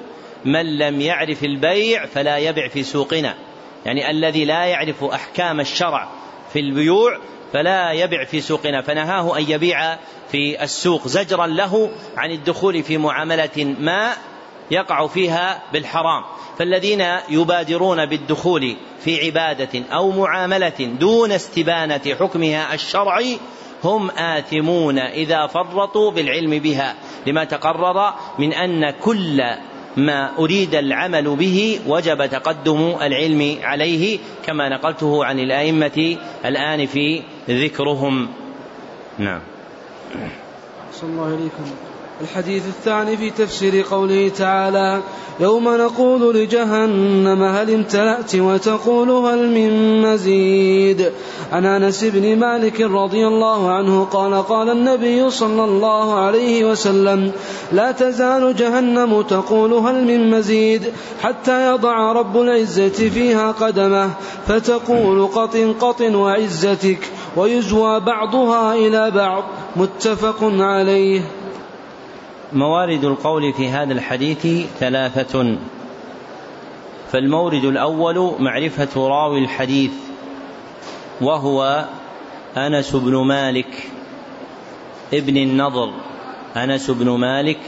[0.46, 3.36] من لم يعرف البيع فلا يبع في سوقنا.
[3.86, 6.08] يعني الذي لا يعرف أحكام الشرع
[6.54, 7.20] في البيوع
[7.56, 9.98] فلا يبع في سوقنا فنهاه أن يبيع
[10.32, 14.14] في السوق زجرا له عن الدخول في معاملة ما
[14.72, 16.24] يقع فيها بالحرام.
[16.60, 23.40] فالذين يبادرون بالدخول في عبادة أو معاملة دون استبانة حكمها الشرعي
[23.84, 26.96] هم آثمون إذا فرطوا بالعلم بها
[27.28, 29.42] لما تقرر من أن كل
[29.98, 38.28] ما أريد العمل به وجب تقدم العلم عليه كما نقلته عن الأئمة الآن في ذكرهم.
[39.20, 39.42] نعم.
[40.94, 41.64] صلى الله عليكم
[42.22, 45.02] الحديث الثاني في تفسير قوله تعالى
[45.40, 51.12] يوم نقول لجهنم هل امتلأت وتقول هل من مزيد؟
[51.52, 57.32] عن أنس بن مالك رضي الله عنه قال قال النبي صلى الله عليه وسلم
[57.72, 60.84] لا تزال جهنم تقول هل من مزيد
[61.22, 64.10] حتى يضع رب العزة فيها قدمه
[64.48, 69.44] فتقول قط قط وعزتك ويزوى بعضها إلى بعض.
[69.76, 71.45] متفق عليه.
[72.56, 75.56] موارد القول في هذا الحديث ثلاثة.
[77.12, 79.92] فالمورد الأول معرفة راوي الحديث
[81.22, 81.86] وهو
[82.58, 83.90] أنس بن مالك
[85.14, 85.94] ابن النضر.
[86.56, 87.60] أنس بن مالك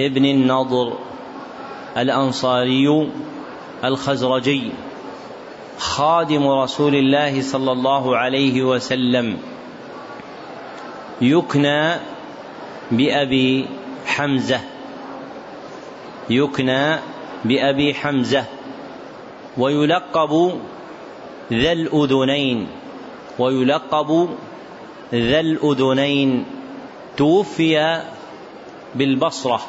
[0.00, 0.92] ابن النضر
[1.96, 3.10] الأنصاري
[3.84, 4.70] الخزرجي
[5.78, 9.36] خادم رسول الله صلى الله عليه وسلم.
[11.20, 11.94] يكنى
[12.90, 13.66] بأبي
[14.18, 14.60] حمزة.
[16.30, 16.96] يكنى
[17.44, 18.44] بأبي حمزة.
[19.58, 20.60] ويلقب
[21.52, 22.66] ذا الأذنين.
[23.38, 24.28] ويلقب
[25.12, 26.44] ذا الأذنين.
[27.16, 28.02] توفي
[28.94, 29.60] بالبصرة.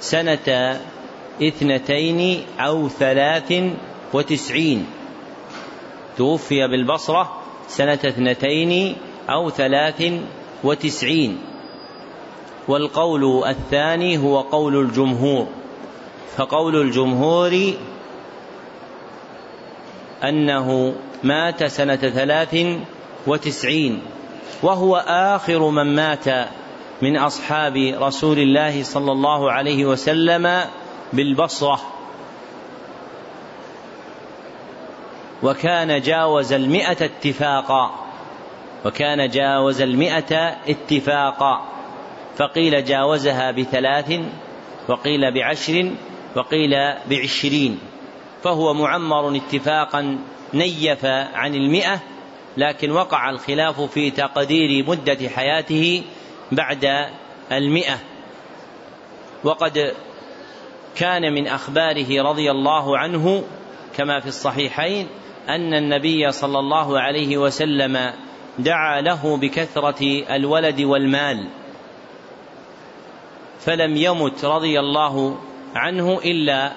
[0.00, 0.80] سنة
[1.42, 3.52] اثنتين أو ثلاث
[4.14, 4.86] وتسعين.
[6.18, 8.96] توفي بالبصرة سنة اثنتين
[9.30, 10.12] أو ثلاث
[10.64, 11.49] وتسعين.
[12.70, 15.46] والقول الثاني هو قول الجمهور.
[16.36, 17.72] فقول الجمهور
[20.24, 22.56] أنه مات سنة ثلاث
[23.26, 24.02] وتسعين
[24.62, 26.24] وهو آخر من مات
[27.02, 30.60] من أصحاب رسول الله صلى الله عليه وسلم
[31.12, 31.80] بالبصرة.
[35.42, 37.90] وكان جاوز المئة اتفاقا
[38.84, 40.36] وكان جاوز المئة
[40.68, 41.79] اتفاقا.
[42.40, 44.20] فقيل جاوزها بثلاث
[44.88, 45.92] وقيل بعشر
[46.36, 46.70] وقيل
[47.10, 47.78] بعشرين.
[48.42, 50.18] فهو معمر اتفاقا
[50.54, 52.00] نيف عن المئة
[52.56, 56.02] لكن وقع الخلاف في تقدير مدة حياته
[56.52, 57.08] بعد
[57.52, 57.98] المئة.
[59.44, 59.94] وقد
[60.96, 63.44] كان من أخباره رضي الله عنه
[63.96, 65.06] كما في الصحيحين
[65.48, 68.12] أن النبي صلى الله عليه وسلم
[68.58, 71.59] دعا له بكثرة الولد والمال.
[73.60, 75.38] فلم يمت رضي الله
[75.74, 76.72] عنه إلا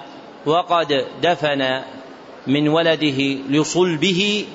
[0.46, 1.82] وقد دفن
[2.46, 3.18] من ولده
[3.48, 4.46] لصلبه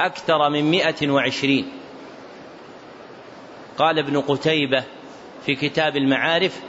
[0.00, 1.72] أكثر من مئة وعشرين.
[3.78, 4.84] قال ابن قتيبة
[5.46, 6.60] في كتاب المعارف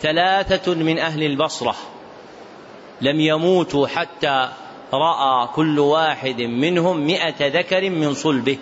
[0.00, 1.74] ثلاثة من أهل البصرة
[3.00, 4.48] لم يموتوا حتى
[4.92, 8.58] رأى كل واحد منهم مئة ذكر من صلبه.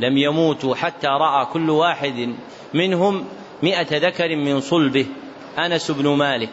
[0.00, 2.34] لم يموتوا حتى رأى كل واحد
[2.74, 3.24] منهم
[3.62, 5.06] مئة ذكر من صلبه
[5.58, 6.52] أنس بن مالك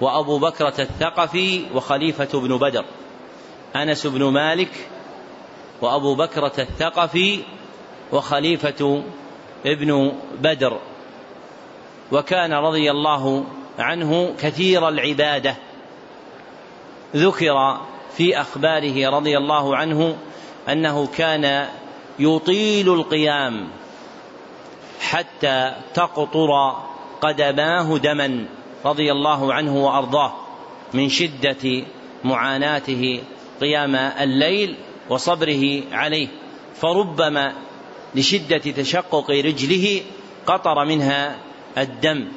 [0.00, 2.84] وأبو بكرة الثقفي وخليفة بن بدر.
[3.76, 4.88] أنس بن مالك
[5.80, 7.40] وأبو بكرة الثقفي
[8.12, 9.02] وخليفة
[9.66, 10.78] ابن بدر.
[12.12, 13.44] وكان رضي الله
[13.78, 15.56] عنه كثير العبادة.
[17.16, 17.80] ذكر
[18.16, 20.16] في أخباره رضي الله عنه
[20.68, 21.68] أنه كان
[22.18, 23.68] يطيل القيام.
[25.02, 26.76] حتى تقطر
[27.20, 28.44] قدماه دما
[28.84, 30.32] رضي الله عنه وأرضاه
[30.94, 31.84] من شدة
[32.24, 33.20] معاناته
[33.60, 34.76] قيام الليل
[35.10, 36.28] وصبره عليه.
[36.74, 37.52] فربما
[38.14, 40.00] لشدة تشقق رجله
[40.46, 41.36] قطر منها
[41.78, 42.28] الدم.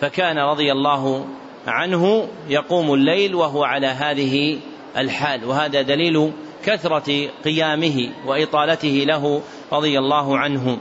[0.00, 1.26] فكان رضي الله
[1.66, 4.58] عنه يقوم الليل وهو على هذه
[4.96, 5.44] الحال.
[5.44, 6.32] وهذا دليل
[6.64, 10.78] كثرة قيامه وإطالته له رضي الله عنه.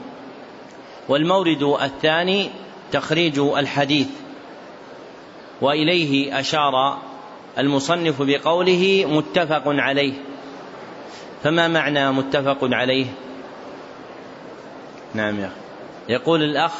[1.10, 2.50] والمورد الثاني
[2.92, 4.08] تخريج الحديث
[5.62, 6.98] وإليه أشار
[7.58, 10.14] المصنف بقوله متفق عليه.
[11.44, 13.06] فما معنى متفق عليه؟
[15.14, 15.50] نعم يا
[16.10, 16.72] يقول الأخ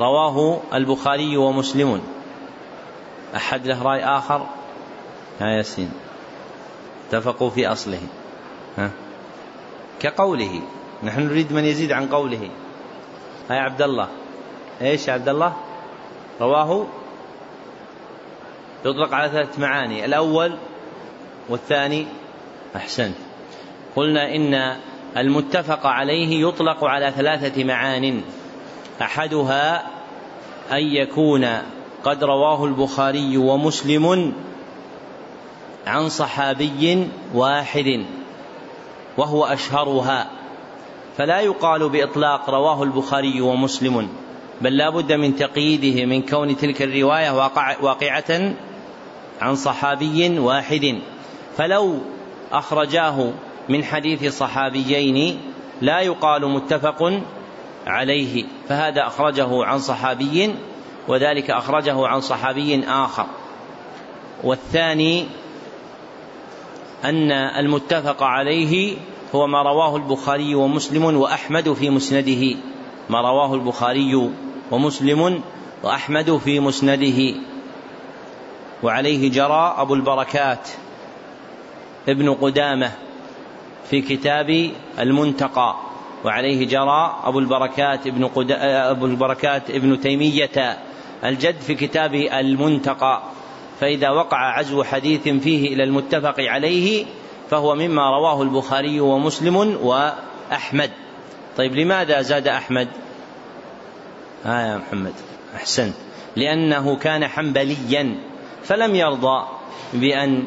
[0.00, 2.02] رواه البخاري ومسلم
[3.36, 4.46] أحد له رأي آخر؟
[5.40, 5.90] ها ياسين.
[7.08, 8.00] اتفقوا في أصله.
[8.78, 8.90] ها؟
[10.00, 10.62] كقوله.
[11.02, 12.50] نحن نريد من يزيد عن قوله.
[13.50, 14.08] يا عبد الله
[14.82, 15.52] إيش يا عبد الله
[16.40, 16.86] رواه.
[18.84, 20.04] يطلق على ثلاث معاني.
[20.04, 20.56] الأول
[21.48, 22.06] والثاني
[22.76, 23.16] أحسنت
[23.96, 24.76] قلنا إن
[25.16, 28.22] المتفق عليه يطلق على ثلاثة معان.
[29.02, 29.86] أحدها
[30.72, 31.58] أن يكون
[32.04, 34.32] قد رواه البخاري ومسلم
[35.86, 38.04] عن صحابي واحد
[39.16, 40.30] وهو أشهرها.
[41.16, 44.08] فلا يقال بإطلاق رواه البخاري ومسلم
[44.60, 48.54] بل لا بد من تقييده من كون تلك الرواية واقع واقعة
[49.40, 50.98] عن صحابي واحد.
[51.56, 51.98] فلو
[52.52, 53.32] أخرجاه
[53.68, 55.40] من حديث صحابيين
[55.80, 57.20] لا يقال متفق
[57.86, 60.54] عليه فهذا أخرجه عن صحابي
[61.08, 63.26] وذلك أخرجه عن صحابي آخر.
[64.44, 65.26] والثاني
[67.04, 68.96] أن المتفق عليه
[69.34, 72.56] هو ما رواه البخاري ومسلم وأحمد في مسنده.
[73.10, 74.30] ما رواه البخاري
[74.70, 75.42] ومسلم
[75.82, 77.34] وأحمد في مسنده.
[78.82, 80.68] وعليه جرى أبو البركات
[82.08, 82.92] ابن قدامة
[83.90, 85.76] في كتاب المنتقى.
[86.24, 90.78] وعليه جرى أبو البركات ابن أبو البركات ابن تيمية
[91.24, 93.22] الجد في كتاب المنتقى.
[93.80, 97.06] فإذا وقع عزو حديث فيه إلى المتفق عليه
[97.54, 100.90] فهو مما رواه البخاري ومسلم وأحمد.
[101.56, 102.88] طيب لماذا زاد أحمد؟
[104.44, 105.12] ها آه يا محمد
[105.54, 105.94] أحسنت.
[106.36, 108.16] لأنه كان حنبليا
[108.64, 109.46] فلم يرضى
[109.92, 110.46] بأن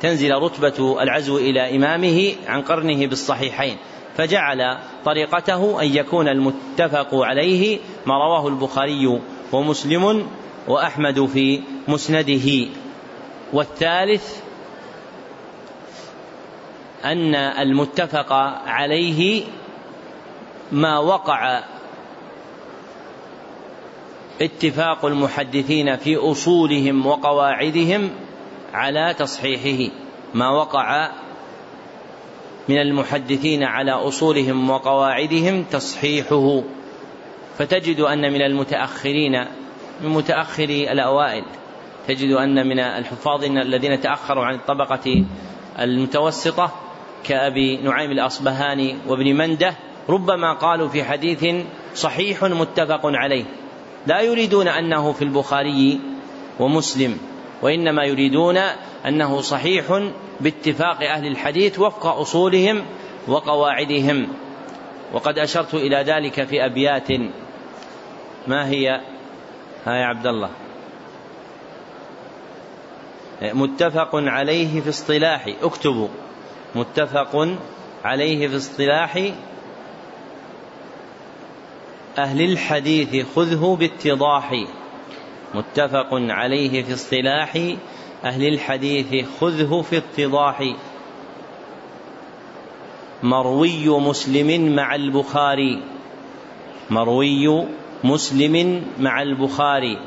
[0.00, 3.76] تنزل رتبة العزو إلى إمامه عن قرنه بالصحيحين
[4.16, 9.20] فجعل طريقته أن يكون المتفق عليه ما رواه البخاري
[9.52, 10.26] ومسلم
[10.68, 12.68] وأحمد في مسنده.
[13.52, 14.49] والثالث
[17.04, 18.32] أن المتفق
[18.66, 19.44] عليه
[20.72, 21.62] ما وقع
[24.42, 28.10] اتفاق المحدثين في أصولهم وقواعدهم
[28.72, 29.92] على تصحيحه
[30.34, 31.10] ما وقع
[32.68, 36.62] من المحدثين على أصولهم وقواعدهم تصحيحه.
[37.58, 39.44] فتجد أن من المتأخرين
[40.00, 41.44] من متأخري الأوائل
[42.08, 45.24] تجد أن من الحفاظ الذين تأخروا عن الطبقة
[45.78, 46.72] المتوسطة
[47.24, 49.74] كأبي نعيم الأصبهاني وابن منده
[50.08, 51.64] ربما قالوا في حديث
[51.94, 53.44] صحيح متفق عليه.
[54.06, 56.00] لا يريدون أنه في البخاري
[56.60, 57.18] ومسلم
[57.62, 58.56] وإنما يريدون
[59.06, 60.10] أنه صحيح
[60.40, 62.82] باتفاق أهل الحديث وفق أصولهم
[63.28, 64.28] وقواعدهم.
[65.12, 67.08] وقد أشرت إلى ذلك في أبيات.
[68.46, 69.00] ما هي؟
[69.86, 70.50] ها يا عبد الله.
[73.42, 76.08] متفق عليه في اصطلاح اكتبوا.
[76.74, 77.48] متفق
[78.04, 79.32] عليه في اصطلاح
[82.18, 84.64] أهل الحديث خذه باتضاح.
[85.54, 87.56] متفق عليه في اصطلاح
[88.24, 90.74] أهل الحديث خذه في اتضاح.
[93.22, 95.82] مروي مسلم مع البخاري.
[96.90, 97.66] مروي
[98.04, 99.98] مسلم مع البخاري.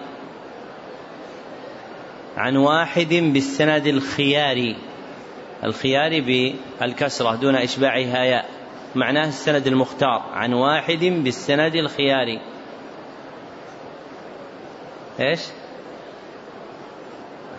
[2.37, 4.75] عن واحد بالسند الخياري.
[5.65, 8.49] الخيار بالكسرة دون إشباعها ياء.
[8.95, 12.39] معناه السند المختار عن واحد بالسند الخياري.
[15.19, 15.39] إيش؟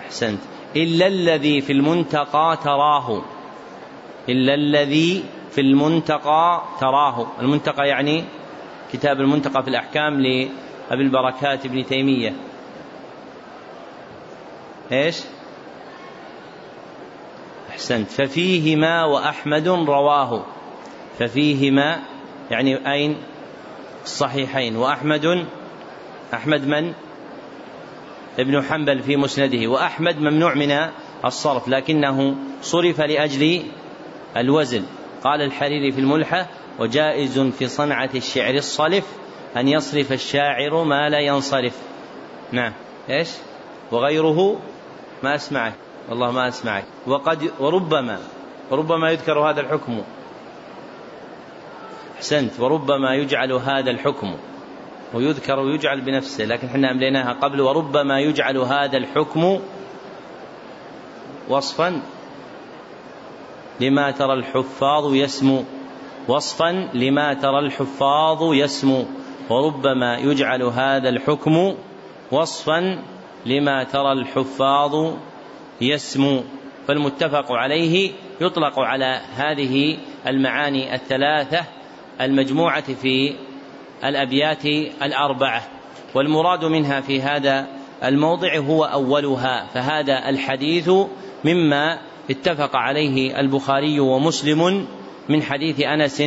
[0.06, 0.40] أحسنت.
[0.76, 3.22] إلا الذي في المنتقى تراه.
[4.28, 7.26] إلا الذي في المنتقى تراه.
[7.40, 8.24] المنتقى يعني
[8.92, 12.32] كتاب المنتقى في الأحكام لأبي البركات ابن تيمية.
[14.92, 15.20] إيش؟
[17.74, 20.44] احسنت ففيهما وأحمد رواه.
[21.18, 22.00] ففيهما
[22.50, 23.16] يعني أين؟
[24.04, 24.76] الصحيحين.
[24.76, 25.46] وأحمد
[26.34, 26.92] أحمد من؟
[28.38, 29.66] ابن حنبل في مسنده.
[29.66, 30.90] وأحمد ممنوع من
[31.24, 33.62] الصرف لكنه صرف لأجل
[34.36, 34.84] الوزن.
[35.24, 36.48] قال الحريري في الملحة
[36.78, 39.04] وجائز في صنعة الشعر الصلف
[39.56, 41.78] أن يصرف الشاعر ما لا ينصرف.
[42.52, 42.72] نعم.
[43.10, 43.28] إيش؟
[43.92, 44.60] وغيره؟
[45.22, 46.84] ما أسمعك والله ما أسمعك.
[47.06, 48.18] وقد وربما
[48.70, 50.02] وربما يذكر هذا الحكم.
[52.16, 52.60] أحسنت.
[52.60, 54.34] وربما يجعل هذا الحكم.
[55.14, 56.44] ويذكر ويجعل بنفسه.
[56.44, 57.60] لكن إحنا أمليناها قبل.
[57.60, 59.60] وربما يجعل هذا الحكم
[61.48, 62.02] وصفا
[63.80, 65.64] لما ترى الحفاظ يسمو.
[66.28, 69.04] وصفا لما ترى الحفاظ يسمو.
[69.50, 71.74] وربما يجعل هذا الحكم
[72.32, 72.98] وصفا
[73.46, 75.14] لما ترى الحفاظ
[75.80, 76.42] يسمو
[76.88, 79.96] فالمتفق عليه يطلق على هذه
[80.26, 81.64] المعاني الثلاثة
[82.20, 83.34] المجموعة في
[84.04, 84.64] الأبيات
[85.02, 85.62] الأربعة
[86.14, 87.66] والمراد منها في هذا
[88.04, 90.90] الموضع هو أولها فهذا الحديث
[91.44, 91.98] مما
[92.30, 94.86] اتفق عليه البخاري ومسلم
[95.28, 96.22] من حديث أنس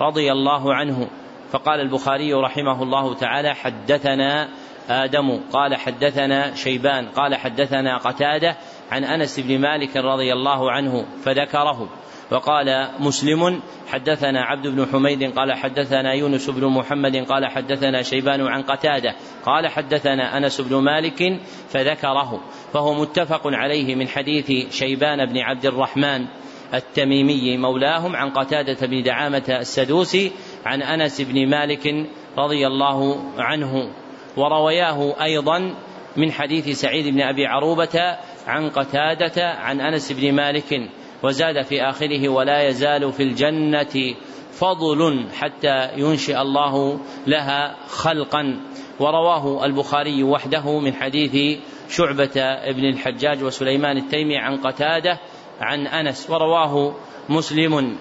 [0.00, 1.08] رضي الله عنه
[1.52, 4.48] فقال البخاري رحمه الله تعالى حدثنا
[4.88, 8.56] آدم قال حدثنا شيبان قال حدثنا قتادة
[8.92, 11.88] عن أنس بن مالك رضي الله عنه فذكره
[12.30, 18.62] وقال مسلم حدثنا عبد بن حميد قال حدثنا يونس بن محمد قال حدثنا شيبان عن
[18.62, 19.14] قتادة
[19.44, 22.40] قال حدثنا أنس بن مالك فذكره
[22.72, 26.26] فهو متفق عليه من حديث شيبان بن عبد الرحمن
[26.74, 30.32] التميمي مولاهم عن قتادة بن دعامة السدوسي
[30.64, 33.90] عن أنس بن مالك رضي الله عنه
[34.36, 35.74] وروياه أيضا
[36.16, 38.16] من حديث سعيد بن أبي عروبة
[38.46, 40.90] عن قتادة عن أنس بن مالك
[41.22, 44.14] وزاد في آخره ولا يزال في الجنة
[44.52, 48.60] فضل حتى ينشئ الله لها خلقا.
[49.00, 55.18] ورواه البخاري وحده من حديث شعبة ابن الحجاج وسليمان التيمي عن قتادة
[55.60, 56.94] عن أنس ورواه
[57.28, 57.96] مسلم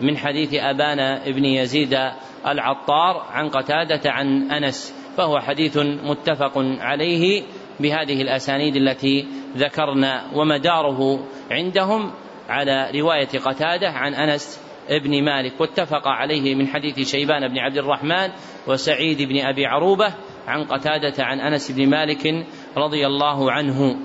[0.00, 1.98] من حديث أبان ابن يزيد
[2.46, 7.42] العطار عن قتادة عن أنس فهو حديث متفق عليه.
[7.80, 12.12] بهذه الأسانيد التي ذكرنا ومداره عندهم
[12.48, 18.30] على رواية قتادة عن أنس ابن مالك واتفق عليه من حديث شيبان بن عبد الرحمن
[18.66, 20.14] وسعيد بن أبي عروبة
[20.46, 22.46] عن قتادة عن أنس بن مالك
[22.76, 23.96] رضي الله عنه.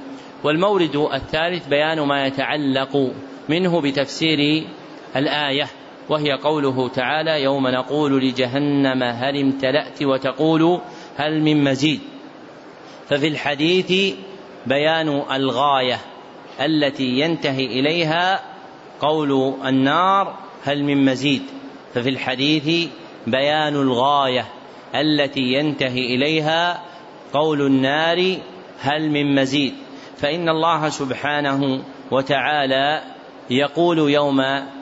[0.43, 3.13] والمورد الثالث بيان ما يتعلق
[3.49, 4.65] منه بتفسير
[5.15, 5.67] الآية
[6.09, 10.81] وهي قوله تعالى يوم نقول لجهنم هل امتلأت وتقول
[11.17, 12.01] هل من مزيد.
[13.11, 14.15] ففي الحديث
[14.65, 15.99] بيان الغاية
[16.61, 18.41] التي ينتهي إليها
[18.99, 21.41] قول النار هل من مزيد.
[21.93, 22.89] ففي الحديث
[23.27, 24.45] بيان الغاية
[24.95, 26.83] التي ينتهي إليها
[27.33, 28.37] قول النار
[28.79, 29.73] هل من مزيد.
[30.17, 33.01] فإن الله سبحانه وتعالى
[33.49, 34.41] يقول يوم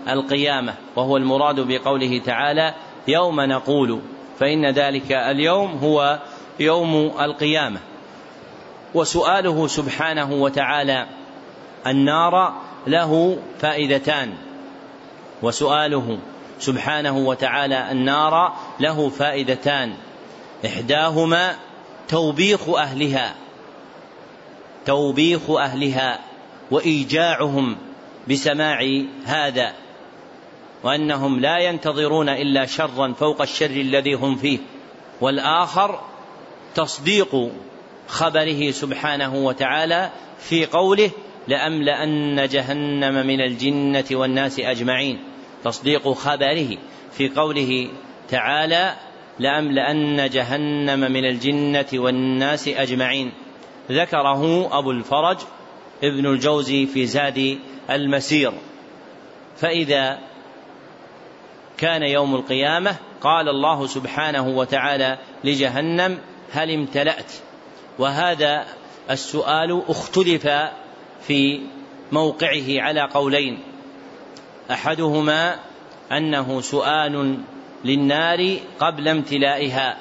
[0.10, 2.74] القيامة وهو المراد بقوله تعالى
[3.08, 4.02] يوم نقول
[4.40, 6.20] فإن ذلك اليوم هو
[6.60, 7.89] يوم القيامة.
[8.96, 11.08] وسؤاله سبحانه وتعالى
[11.88, 12.54] النار
[12.88, 14.34] له فائدتان.
[15.42, 16.20] وسؤاله
[16.60, 19.94] سبحانه وتعالى النار له فائدتان.
[20.66, 21.56] إحداهما
[22.08, 23.36] توبيخ أهلها
[24.86, 26.20] توبيخ أهلها
[26.72, 27.78] وإيجاعهم
[28.30, 29.74] بسماع هذا
[30.84, 34.60] وأنهم لا ينتظرون إلا شرا فوق الشر الذي هم فيه
[35.22, 36.00] والآخر
[36.76, 37.52] تصديق
[38.10, 41.12] خبره سبحانه وتعالى في قوله
[41.48, 45.20] لأملأن جهنم من الجنة والناس أجمعين.
[45.64, 46.78] تصديق خبره
[47.12, 47.90] في قوله
[48.30, 48.96] تعالى
[49.40, 53.32] لأملأن جهنم من الجنة والناس أجمعين.
[53.92, 55.38] ذكره أبو الفرج
[56.04, 58.52] ابن الجوزي في زاد المسير.
[59.58, 60.20] فإذا
[61.78, 66.18] كان يوم القيامة قال الله سبحانه وتعالى لجهنم
[66.52, 67.32] هل امتلأت؟
[68.00, 68.66] وهذا
[69.10, 70.48] السؤال اختلف
[71.22, 71.62] في
[72.12, 73.60] موقعه على قولين.
[74.72, 75.56] أحدهما
[76.12, 77.38] أنه سؤال
[77.86, 79.98] للنار قبل امتلائها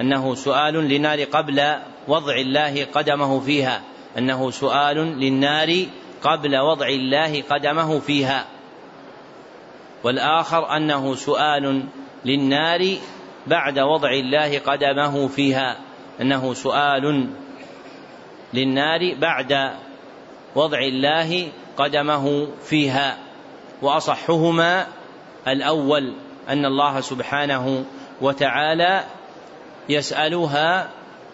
[0.00, 1.76] أنه سؤال للنار قبل
[2.08, 3.82] وضع الله قدمه فيها
[4.18, 5.84] أنه سؤال للنار
[6.22, 8.46] قبل وضع الله قدمه فيها.
[10.04, 11.84] والآخر أنه سؤال
[12.24, 12.96] للنار
[13.46, 15.87] بعد وضع الله قدمه فيها.
[16.20, 17.28] أنه سؤال
[18.54, 19.72] للنار بعد
[20.54, 23.18] وضع الله قدمه فيها
[23.82, 24.86] وأصحهما
[25.48, 26.12] الأول
[26.48, 27.84] أن الله سبحانه
[28.20, 29.04] وتعالى
[29.88, 30.90] يسألها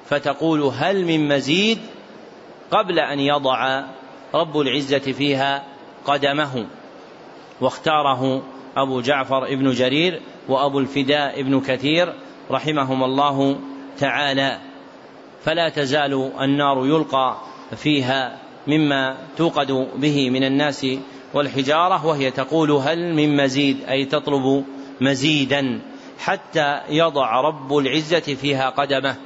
[0.07, 1.78] فتقول هل من مزيد
[2.70, 3.85] قبل أن يضع
[4.35, 5.64] رب العزة فيها
[6.05, 6.66] قدمه؟
[7.61, 8.43] واختاره
[8.76, 12.14] أبو جعفر ابن جرير وأبو الفداء ابن كثير
[12.51, 13.57] رحمهم الله
[13.99, 14.59] تعالى.
[15.45, 17.37] فلا تزال النار يلقى
[17.77, 20.87] فيها مما توقد به من الناس
[21.35, 24.65] والحجارة وهي تقول هل من مزيد؟ أي تطلب
[25.01, 25.81] مزيدا
[26.19, 29.17] حتى يضع رب العزة فيها قدمه.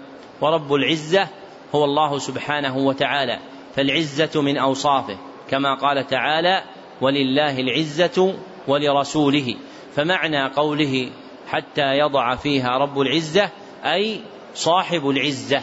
[0.40, 1.28] ورب العزة
[1.74, 3.38] هو الله سبحانه وتعالى
[3.76, 5.18] فالعزة من أوصافه
[5.50, 6.62] كما قال تعالى
[7.00, 8.34] ولله العزة
[8.68, 9.56] ولرسوله
[9.96, 11.10] فمعنى قوله
[11.48, 13.50] حتى يضع فيها رب العزة
[13.84, 14.20] أي
[14.54, 15.62] صاحب العزة.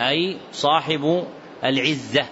[0.00, 1.24] أي صاحب
[1.64, 2.26] العزة.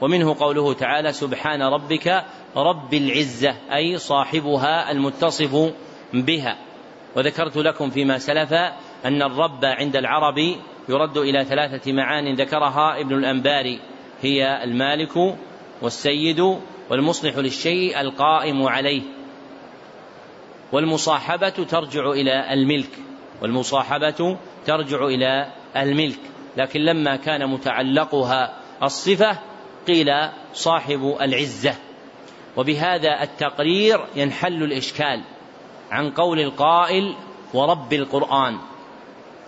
[0.00, 2.24] ومنه قوله تعالى سبحان ربك
[2.56, 5.72] رب العزة أي صاحبها المتصف
[6.12, 6.58] بها.
[7.16, 8.52] وذكرت لكم فيما سلف
[9.04, 10.38] أن الرب عند العرب
[10.88, 13.80] يرد إلى ثلاثة معان ذكرها ابن الأنباري
[14.22, 15.36] هي المالك
[15.82, 16.40] والسيد
[16.90, 19.02] والمصلح للشيء القائم عليه.
[20.72, 22.90] والمصاحبة ترجع إلى الملك
[23.42, 24.36] والمصاحبة
[24.66, 26.18] ترجع إلى الملك
[26.56, 29.38] لكن لما كان متعلقها الصفة
[29.86, 30.06] قيل
[30.52, 31.74] صاحب العزة.
[32.56, 35.22] وبهذا التقرير ينحل الإشكال
[35.90, 37.14] عن قول القائل
[37.54, 38.58] ورب القرآن.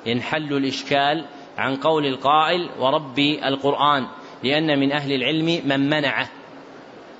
[0.06, 1.24] ينحل الإشكال
[1.58, 4.06] عن قول القائل ورب القرآن
[4.44, 6.28] لأن من أهل العلم من منعه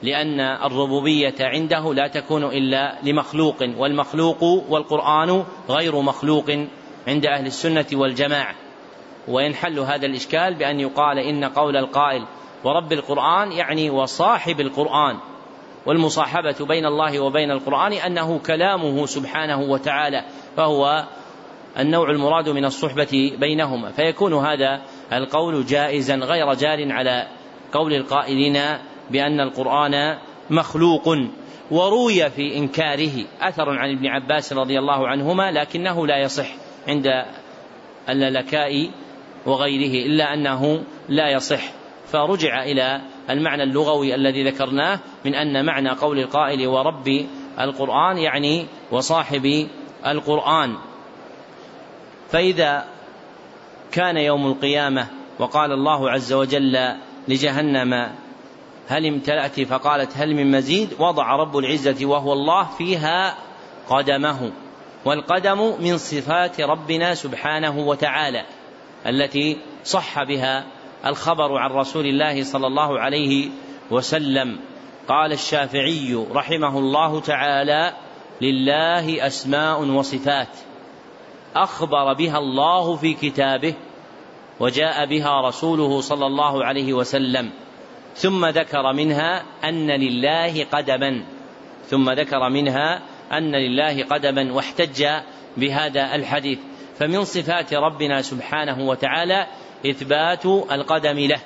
[0.03, 6.51] لأن الربوبية عنده لا تكون إلا لمخلوق والمخلوق والقرآن غير مخلوق
[7.09, 8.55] عند أهل السنة والجماعة.
[9.29, 12.27] وينحل هذا الإشكال بأن يقال إن قول القائل
[12.65, 15.17] ورب القرآن يعني وصاحب القرآن
[15.87, 20.25] والمصاحبة بين الله وبين القرآن أنه كلامه سبحانه وتعالى
[20.57, 21.05] فهو
[21.79, 23.91] النوع المراد من الصحبة بينهما.
[23.91, 27.27] فيكون هذا القول جائزا غير جار على
[27.73, 28.59] قول القائلين
[29.11, 30.19] بأن القرآن
[30.51, 31.17] مخلوق
[31.71, 36.47] وروي في إنكاره أثر عن ابن عباس رضي الله عنهما لكنه لا يصح
[36.89, 37.07] عند
[38.09, 38.91] اللكاء
[39.47, 41.63] وغيره إلا أنه لا يصح.
[42.07, 47.27] فرجع إلى المعنى اللغوي الذي ذكرناه من أن معنى قول القائل ورب
[47.61, 49.69] القرآن يعني وصاحب
[50.07, 50.77] القرآن.
[52.31, 52.85] فإذا
[53.93, 55.07] كان يوم القيامة
[55.39, 56.95] وقال الله عز وجل
[57.29, 58.13] لجهنم
[58.89, 63.35] هل امتلأت؟ فقالت هل من مزيد؟ وضع رب العزة وهو الله فيها
[63.89, 64.53] قدمه
[65.05, 68.45] والقدم من صفات ربنا سبحانه وتعالى.
[69.07, 70.65] التي صح بها
[71.07, 73.49] الخبر عن رسول الله صلى الله عليه
[73.91, 74.59] وسلم.
[75.09, 77.93] قال الشافعي رحمه الله تعالى
[78.41, 80.49] لله أسماء وصفات.
[81.57, 83.75] أخبر بها الله في كتابه
[84.61, 87.51] وجاء بها رسوله صلى الله عليه وسلم.
[88.15, 91.25] ثم ذكر منها أن لله قدما.
[91.87, 95.07] ثم ذكر منها أن لله قدما واحتج
[95.57, 96.59] بهذا الحديث.
[97.03, 99.47] فمن صفات ربنا سبحانه وتعالى
[99.87, 101.41] إثبات القدم له.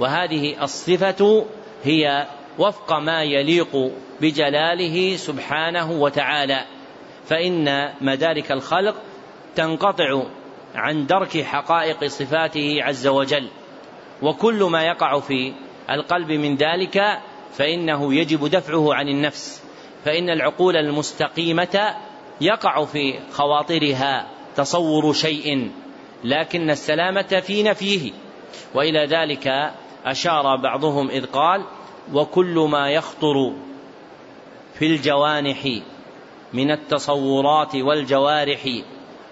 [0.00, 1.46] وهذه الصفة
[1.84, 2.26] هي
[2.58, 3.90] وفق ما يليق
[4.20, 6.64] بجلاله سبحانه وتعالى.
[7.26, 8.94] فإن مدارك الخلق
[9.54, 10.22] تنقطع
[10.74, 13.48] عن درك حقائق صفاته عز وجل.
[14.22, 15.52] وكل ما يقع في
[15.90, 17.18] القلب من ذلك
[17.52, 19.64] فإنه يجب دفعه عن النفس.
[20.04, 21.94] فإن العقول المستقيمة
[22.40, 24.41] يقع في خواطرها.
[24.56, 25.70] تصور شيء
[26.24, 28.12] لكن السلامة في نفيه
[28.74, 29.72] وإلى ذلك
[30.04, 31.64] أشار بعضهم إذ قال
[32.12, 33.52] وكل ما يخطر
[34.74, 35.68] في الجوانح
[36.52, 38.68] من التصورات والجوارح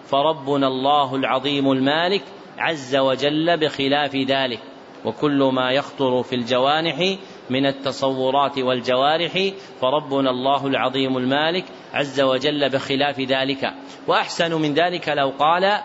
[0.07, 2.23] فربنا الله العظيم المالك
[2.59, 4.61] عز وجل بخلاف ذلك.
[5.05, 7.17] وكل ما يخطر في الجوانح
[7.51, 13.73] من التصورات والجوارح فربنا الله العظيم المالك عز وجل بخلاف ذلك.
[14.07, 15.81] وأحسن من ذلك لو قال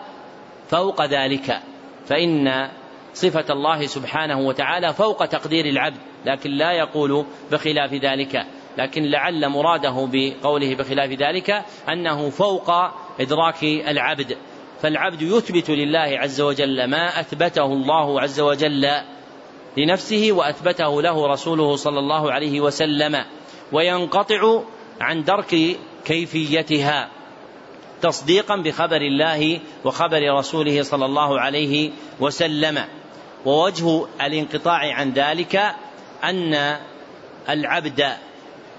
[0.68, 1.60] فوق ذلك.
[2.06, 2.68] فإن
[3.14, 8.46] صفة الله سبحانه وتعالى فوق تقدير العبد لكن لا يقول بخلاف ذلك.
[8.78, 12.70] لكن لعل مراده بقوله بخلاف ذلك أنه فوق
[13.20, 14.36] إدراك العبد.
[14.82, 18.86] فالعبد يثبت لله عز وجل ما أثبته الله عز وجل.
[19.76, 23.24] لنفسه وأثبته له رسوله صلى الله عليه وسلم
[23.72, 24.62] وينقطع
[25.00, 27.10] عن درك كيفيتها
[28.02, 32.84] تصديقا بخبر الله وخبر رسوله صلى الله عليه وسلم.
[33.46, 35.74] ووجه الانقطاع عن ذلك
[36.24, 36.78] أن
[37.48, 38.16] العبد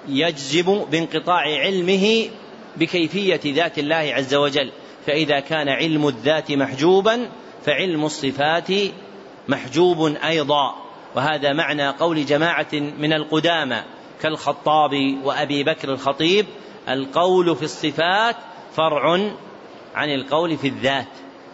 [0.07, 2.29] يجزم بانقطاع علمه
[2.77, 4.71] بكيفية ذات الله عز وجل.
[5.05, 7.29] فإذا كان علم الذات محجوبا
[7.65, 8.67] فعلم الصفات
[9.47, 10.86] محجوب أيضا.
[11.17, 13.81] وهذا معنى قول جماعة من القدامى
[14.21, 14.91] كالخطاب
[15.23, 16.45] وأبي بكر الخطيب
[16.89, 18.35] القول في الصفات
[18.75, 19.31] فرع
[19.95, 21.07] عن القول في الذات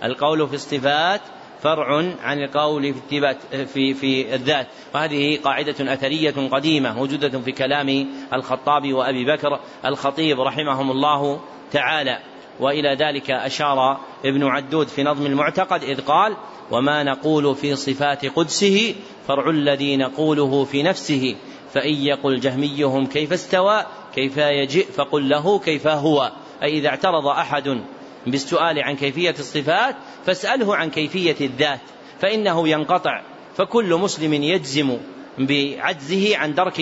[0.03, 1.21] القول في الصفات
[1.61, 3.35] فرع عن القول في
[3.65, 4.67] في في الذات.
[4.95, 11.41] وهذه قاعدة أثرية قديمة موجودة في كلام الخطاب وأبي بكر الخطيب رحمهم الله
[11.71, 12.19] تعالى.
[12.59, 16.35] وإلى ذلك أشار ابن عدود في نظم المعتقد إذ قال
[16.71, 18.95] وما نقول في صفات قدسه
[19.27, 21.35] فرع الذي نقوله في نفسه
[21.73, 23.85] فإن يقل جهميهم كيف استوى
[24.15, 26.31] كيف يجئ فقل له كيف هو
[26.63, 27.81] أي إذا اعترض أحد
[28.27, 29.95] بالسؤال عن كيفية الصفات
[30.25, 31.79] فاسأله عن كيفية الذات
[32.19, 33.21] فإنه ينقطع
[33.55, 34.97] فكل مسلم يجزم
[35.37, 36.81] بعجزه عن درك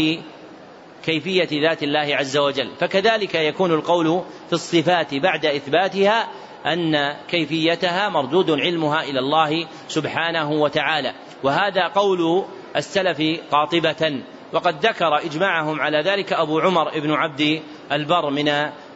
[1.04, 2.72] كيفية ذات الله عز وجل.
[2.80, 6.28] فكذلك يكون القول في الصفات بعد إثباتها
[6.66, 11.14] أن كيفيتها مردود علمها إلى الله سبحانه وتعالى.
[11.43, 12.45] وهذا قول
[12.76, 13.22] السلف
[13.52, 14.22] قاطبة.
[14.54, 18.52] وقد ذكر إجماعهم على ذلك أبو عمر بن عبد البر من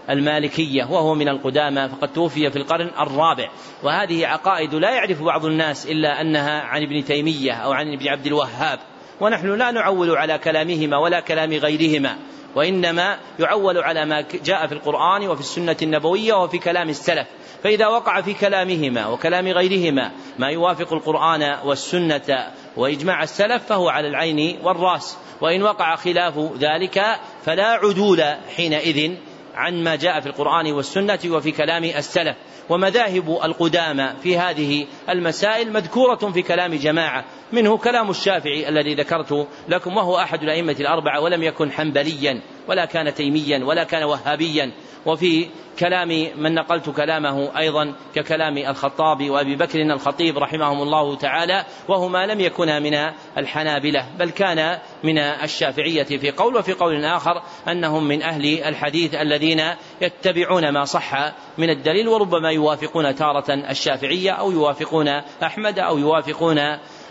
[0.09, 3.49] المالكية وهو من القدامى فقد توفي في القرن الرابع.
[3.83, 8.25] وهذه عقائد لا يعرف بعض الناس إلا أنها عن ابن تيمية أو عن ابن عبد
[8.25, 8.79] الوهاب.
[9.21, 12.17] ونحن لا نعول على كلامهما ولا كلام غيرهما
[12.55, 17.27] وإنما يعول على ما جاء في القرآن وفي السنة النبوية وفي كلام السلف.
[17.63, 22.47] فإذا وقع في كلامهما وكلام غيرهما ما يوافق القرآن والسنة
[22.77, 27.03] وإجماع السلف فهو على العين والرأس وإن وقع خلاف ذلك
[27.45, 28.23] فلا عدول
[28.55, 29.15] حينئذ
[29.55, 32.35] عن ما جاء في القرآن والسنة وفي كلام السلف.
[32.69, 39.97] ومذاهب القدامى في هذه المسائل مذكورة في كلام جماعة منه كلام الشافعي الذي ذكرت لكم
[39.97, 44.71] وهو أحد الأئمة الأربعة ولم يكن حنبليا ولا كان تيميا ولا كان وهابيا.
[45.05, 45.47] وفي
[45.79, 52.39] كلام من نقلت كلامه أيضا ككلام الخطاب وأبي بكر الخطيب رحمهم الله تعالى وهما لم
[52.39, 58.63] يكونا من الحنابلة بل كان من الشافعية في قول وفي قول آخر أنهم من أهل
[58.63, 59.61] الحديث الذين
[60.01, 65.07] يتبعون ما صح من الدليل وربما يوافقون تارة الشافعية أو يوافقون
[65.43, 66.59] أحمد أو يوافقون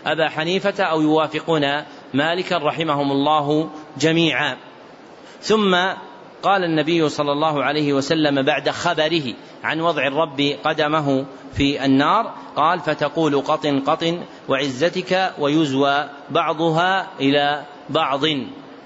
[0.05, 1.83] أبا حنيفة أو يوافقون
[2.13, 4.57] مالكا رحمهم الله جميعا.
[5.41, 5.75] ثم
[6.45, 9.33] قال النبي صلى الله عليه وسلم بعد خبره
[9.63, 14.03] عن وضع الرب قدمه في النار قال فتقول قط قط
[14.49, 18.21] وعزتك ويزوى بعضها إلى بعض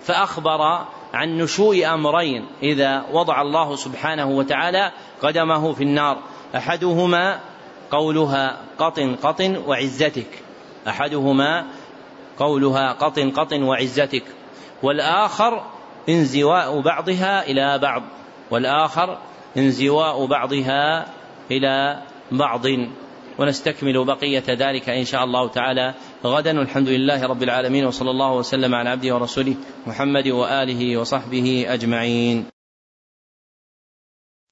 [0.02, 4.92] فأخبر عن نشوء أمرين إذا وضع الله سبحانه وتعالى
[5.22, 6.18] قدمه في النار.
[6.56, 7.40] أحدهما
[7.92, 10.44] قولها قط قط وعزتك.
[10.88, 11.66] أحدهما
[12.40, 14.24] قولها قط قط وعزتك.
[14.84, 15.64] والآخر
[16.10, 18.04] انزواء بعضها إلى بعض
[18.52, 19.18] والآخر
[19.58, 21.06] انزواء بعضها
[21.52, 22.66] إلى بعض.
[23.40, 25.94] ونستكمل بقية ذلك إن شاء الله تعالى
[26.26, 26.60] غدا.
[26.60, 29.56] والحمد لله رب العالمين وصلى الله وسلم على عبده ورسوله
[29.88, 32.59] محمد وآله وصحبه أجمعين.